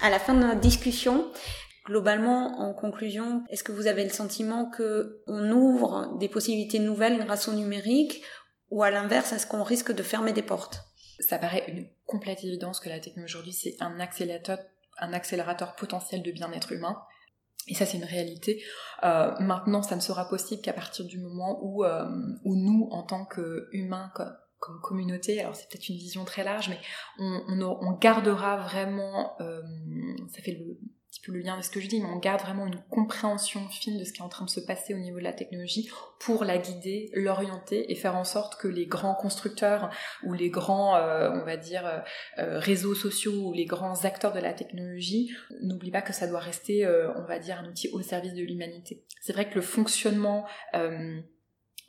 à 0.00 0.10
la 0.10 0.18
fin 0.18 0.34
de 0.34 0.40
notre 0.40 0.60
discussion. 0.60 1.30
Globalement, 1.86 2.60
en 2.60 2.74
conclusion, 2.74 3.42
est-ce 3.50 3.64
que 3.64 3.72
vous 3.72 3.88
avez 3.88 4.04
le 4.04 4.10
sentiment 4.10 4.70
que 4.70 5.22
on 5.26 5.50
ouvre 5.50 6.16
des 6.18 6.28
possibilités 6.28 6.78
nouvelles 6.78 7.24
grâce 7.24 7.48
au 7.48 7.54
numérique 7.54 8.22
ou 8.70 8.82
à 8.82 8.90
l'inverse, 8.90 9.32
est-ce 9.32 9.46
qu'on 9.46 9.64
risque 9.64 9.92
de 9.92 10.02
fermer 10.02 10.32
des 10.32 10.42
portes? 10.42 10.84
Ça 11.18 11.38
paraît 11.38 11.64
une 11.68 11.88
complète 12.06 12.42
évidence 12.44 12.80
que 12.80 12.88
la 12.88 13.00
technologie 13.00 13.34
aujourd'hui 13.34 13.52
c'est 13.52 13.76
un 13.80 14.00
accélérateur, 14.00 14.58
un 14.98 15.12
accélérateur 15.12 15.74
potentiel 15.74 16.22
de 16.22 16.30
bien-être 16.30 16.72
humain. 16.72 16.96
Et 17.68 17.74
ça, 17.74 17.86
c'est 17.86 17.96
une 17.96 18.04
réalité. 18.04 18.62
Euh, 19.04 19.32
maintenant, 19.40 19.82
ça 19.82 19.96
ne 19.96 20.00
sera 20.00 20.28
possible 20.28 20.62
qu'à 20.62 20.72
partir 20.72 21.04
du 21.04 21.18
moment 21.18 21.58
où, 21.62 21.84
euh, 21.84 22.04
où 22.44 22.56
nous, 22.56 22.88
en 22.90 23.02
tant 23.02 23.24
qu'humains, 23.24 24.10
comme, 24.14 24.34
comme 24.58 24.80
communauté, 24.80 25.40
alors 25.40 25.54
c'est 25.54 25.68
peut-être 25.68 25.88
une 25.88 25.96
vision 25.96 26.24
très 26.24 26.44
large, 26.44 26.68
mais 26.68 26.78
on, 27.18 27.92
gardera 28.00 28.56
vraiment, 28.56 29.34
euh, 29.40 29.60
ça 30.34 30.42
fait 30.42 30.52
le, 30.52 30.78
petit 31.12 31.20
peu 31.20 31.32
le 31.32 31.40
lien 31.40 31.58
de 31.58 31.62
ce 31.62 31.68
que 31.68 31.78
je 31.78 31.88
dis, 31.88 32.00
mais 32.00 32.08
on 32.08 32.18
garde 32.18 32.40
vraiment 32.40 32.66
une 32.66 32.80
compréhension 32.88 33.68
fine 33.68 33.98
de 33.98 34.04
ce 34.04 34.14
qui 34.14 34.20
est 34.20 34.24
en 34.24 34.30
train 34.30 34.46
de 34.46 34.50
se 34.50 34.60
passer 34.60 34.94
au 34.94 34.98
niveau 34.98 35.18
de 35.18 35.24
la 35.24 35.34
technologie 35.34 35.90
pour 36.18 36.42
la 36.42 36.56
guider, 36.56 37.10
l'orienter 37.12 37.92
et 37.92 37.94
faire 37.94 38.16
en 38.16 38.24
sorte 38.24 38.58
que 38.58 38.66
les 38.66 38.86
grands 38.86 39.14
constructeurs 39.14 39.90
ou 40.24 40.32
les 40.32 40.48
grands, 40.48 40.96
euh, 40.96 41.30
on 41.34 41.44
va 41.44 41.58
dire, 41.58 41.84
euh, 41.84 41.98
euh, 42.38 42.58
réseaux 42.58 42.94
sociaux 42.94 43.48
ou 43.48 43.52
les 43.52 43.66
grands 43.66 44.06
acteurs 44.06 44.32
de 44.32 44.40
la 44.40 44.54
technologie 44.54 45.30
n'oublient 45.60 45.90
pas 45.90 46.00
que 46.00 46.14
ça 46.14 46.26
doit 46.26 46.40
rester, 46.40 46.86
on 46.86 47.24
va 47.24 47.38
dire, 47.38 47.58
un 47.58 47.68
outil 47.68 47.90
au 47.90 48.00
service 48.00 48.32
de 48.32 48.42
l'humanité. 48.42 49.04
C'est 49.20 49.34
vrai 49.34 49.50
que 49.50 49.56
le 49.56 49.60
fonctionnement, 49.60 50.46
on 50.72 51.22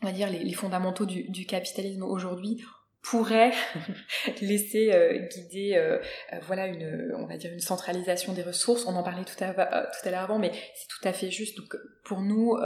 va 0.02 0.12
dire, 0.12 0.30
les, 0.30 0.54
fondamentaux 0.54 1.06
du 1.06 1.46
capitalisme 1.46 2.04
aujourd'hui 2.04 2.62
pourrait 3.04 3.52
laisser 4.42 4.92
euh, 4.94 5.20
guider 5.28 5.74
euh, 5.76 6.00
euh, 6.32 6.40
voilà 6.48 6.68
une 6.68 7.14
on 7.18 7.26
va 7.26 7.36
dire 7.36 7.52
une 7.52 7.60
centralisation 7.60 8.34
des 8.34 8.42
ressources. 8.42 8.86
On 8.88 8.96
en 8.96 9.04
parlait 9.04 9.26
tout 9.26 9.44
à, 9.44 9.54
tout 9.54 10.08
à 10.08 10.10
l'heure 10.10 10.22
avant 10.22 10.40
mais 10.40 10.52
c'est 10.74 10.88
tout 10.88 11.06
à 11.08 11.12
fait 11.12 11.30
juste. 11.30 11.58
Donc 11.58 11.76
pour 12.06 12.22
nous 12.22 12.58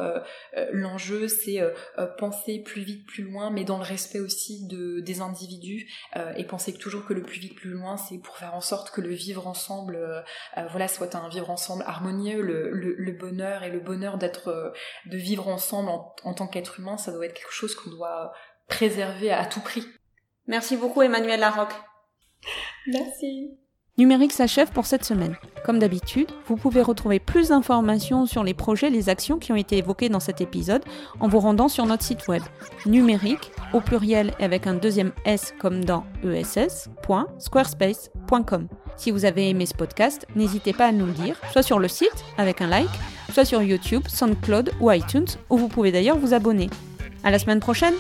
l'enjeu 0.71 1.27
c'est 1.27 1.59
penser 2.17 2.59
plus 2.59 2.81
vite 2.81 3.05
plus 3.07 3.23
loin 3.23 3.49
mais 3.49 3.63
dans 3.63 3.77
le 3.77 3.83
respect 3.83 4.19
aussi 4.19 4.67
de 4.67 4.99
des 4.99 5.21
individus 5.21 5.87
et 6.35 6.43
penser 6.43 6.73
toujours 6.73 7.05
que 7.05 7.13
le 7.13 7.23
plus 7.23 7.39
vite 7.39 7.55
plus 7.55 7.69
loin 7.69 7.97
c'est 7.97 8.17
pour 8.17 8.37
faire 8.37 8.53
en 8.53 8.61
sorte 8.61 8.91
que 8.91 9.01
le 9.01 9.13
vivre 9.13 9.47
ensemble 9.47 9.99
voilà 10.71 10.87
soit 10.87 11.15
un 11.15 11.29
vivre 11.29 11.49
ensemble 11.49 11.83
harmonieux. 11.85 12.41
Le, 12.41 12.71
le, 12.71 13.11
bonheur 13.11 13.63
et 13.63 13.69
le 13.69 13.79
bonheur 13.79 14.17
d'être 14.17 14.73
de 15.05 15.17
vivre 15.17 15.47
ensemble 15.47 15.89
en, 15.89 16.15
en 16.23 16.33
tant 16.33 16.47
qu'être 16.47 16.79
humain 16.79 16.97
ça 16.97 17.11
doit 17.11 17.25
être 17.25 17.33
quelque 17.33 17.53
chose 17.53 17.75
qu'on 17.75 17.89
doit 17.89 18.33
préserver 18.67 19.31
à 19.31 19.45
tout 19.45 19.61
prix 19.61 19.87
Merci 20.47 20.77
beaucoup 20.77 21.01
Emmanuel 21.01 21.39
Larocque. 21.39 21.75
Merci. 22.87 23.51
Numérique 23.97 24.31
s'achève 24.31 24.71
pour 24.71 24.85
cette 24.85 25.03
semaine. 25.03 25.35
Comme 25.65 25.79
d'habitude, 25.79 26.29
vous 26.45 26.55
pouvez 26.55 26.83
retrouver 26.83 27.19
plus 27.19 27.49
d'informations 27.49 28.27
sur 28.27 28.43
les 28.43 28.53
projets 28.53 28.87
et 28.87 28.91
les 28.91 29.09
actions 29.09 29.39
qui 29.39 29.51
ont 29.51 29.55
été 29.55 29.77
évoquées 29.77 30.09
dans 30.09 30.19
cet 30.19 30.39
épisode 30.39 30.83
en 31.19 31.27
vous 31.27 31.39
rendant 31.39 31.67
sur 31.67 31.87
notre 31.87 32.03
site 32.03 32.27
web 32.27 32.43
numérique 32.85 33.51
au 33.73 33.81
pluriel 33.81 34.35
et 34.39 34.43
avec 34.43 34.67
un 34.67 34.75
deuxième 34.75 35.13
S 35.25 35.55
comme 35.59 35.83
dans 35.83 36.03
ess.squarespace.com. 36.23 38.67
Si 38.97 39.09
vous 39.09 39.25
avez 39.25 39.49
aimé 39.49 39.65
ce 39.65 39.73
podcast, 39.73 40.27
n'hésitez 40.35 40.73
pas 40.73 40.85
à 40.85 40.91
nous 40.91 41.07
le 41.07 41.13
dire, 41.13 41.41
soit 41.51 41.63
sur 41.63 41.79
le 41.79 41.87
site 41.87 42.23
avec 42.37 42.61
un 42.61 42.67
like, 42.67 42.87
soit 43.33 43.45
sur 43.45 43.63
YouTube, 43.63 44.03
SoundCloud 44.07 44.73
ou 44.79 44.91
iTunes, 44.91 45.25
où 45.49 45.57
vous 45.57 45.69
pouvez 45.69 45.91
d'ailleurs 45.91 46.19
vous 46.19 46.35
abonner. 46.35 46.69
À 47.23 47.31
la 47.31 47.39
semaine 47.39 47.59
prochaine! 47.59 47.95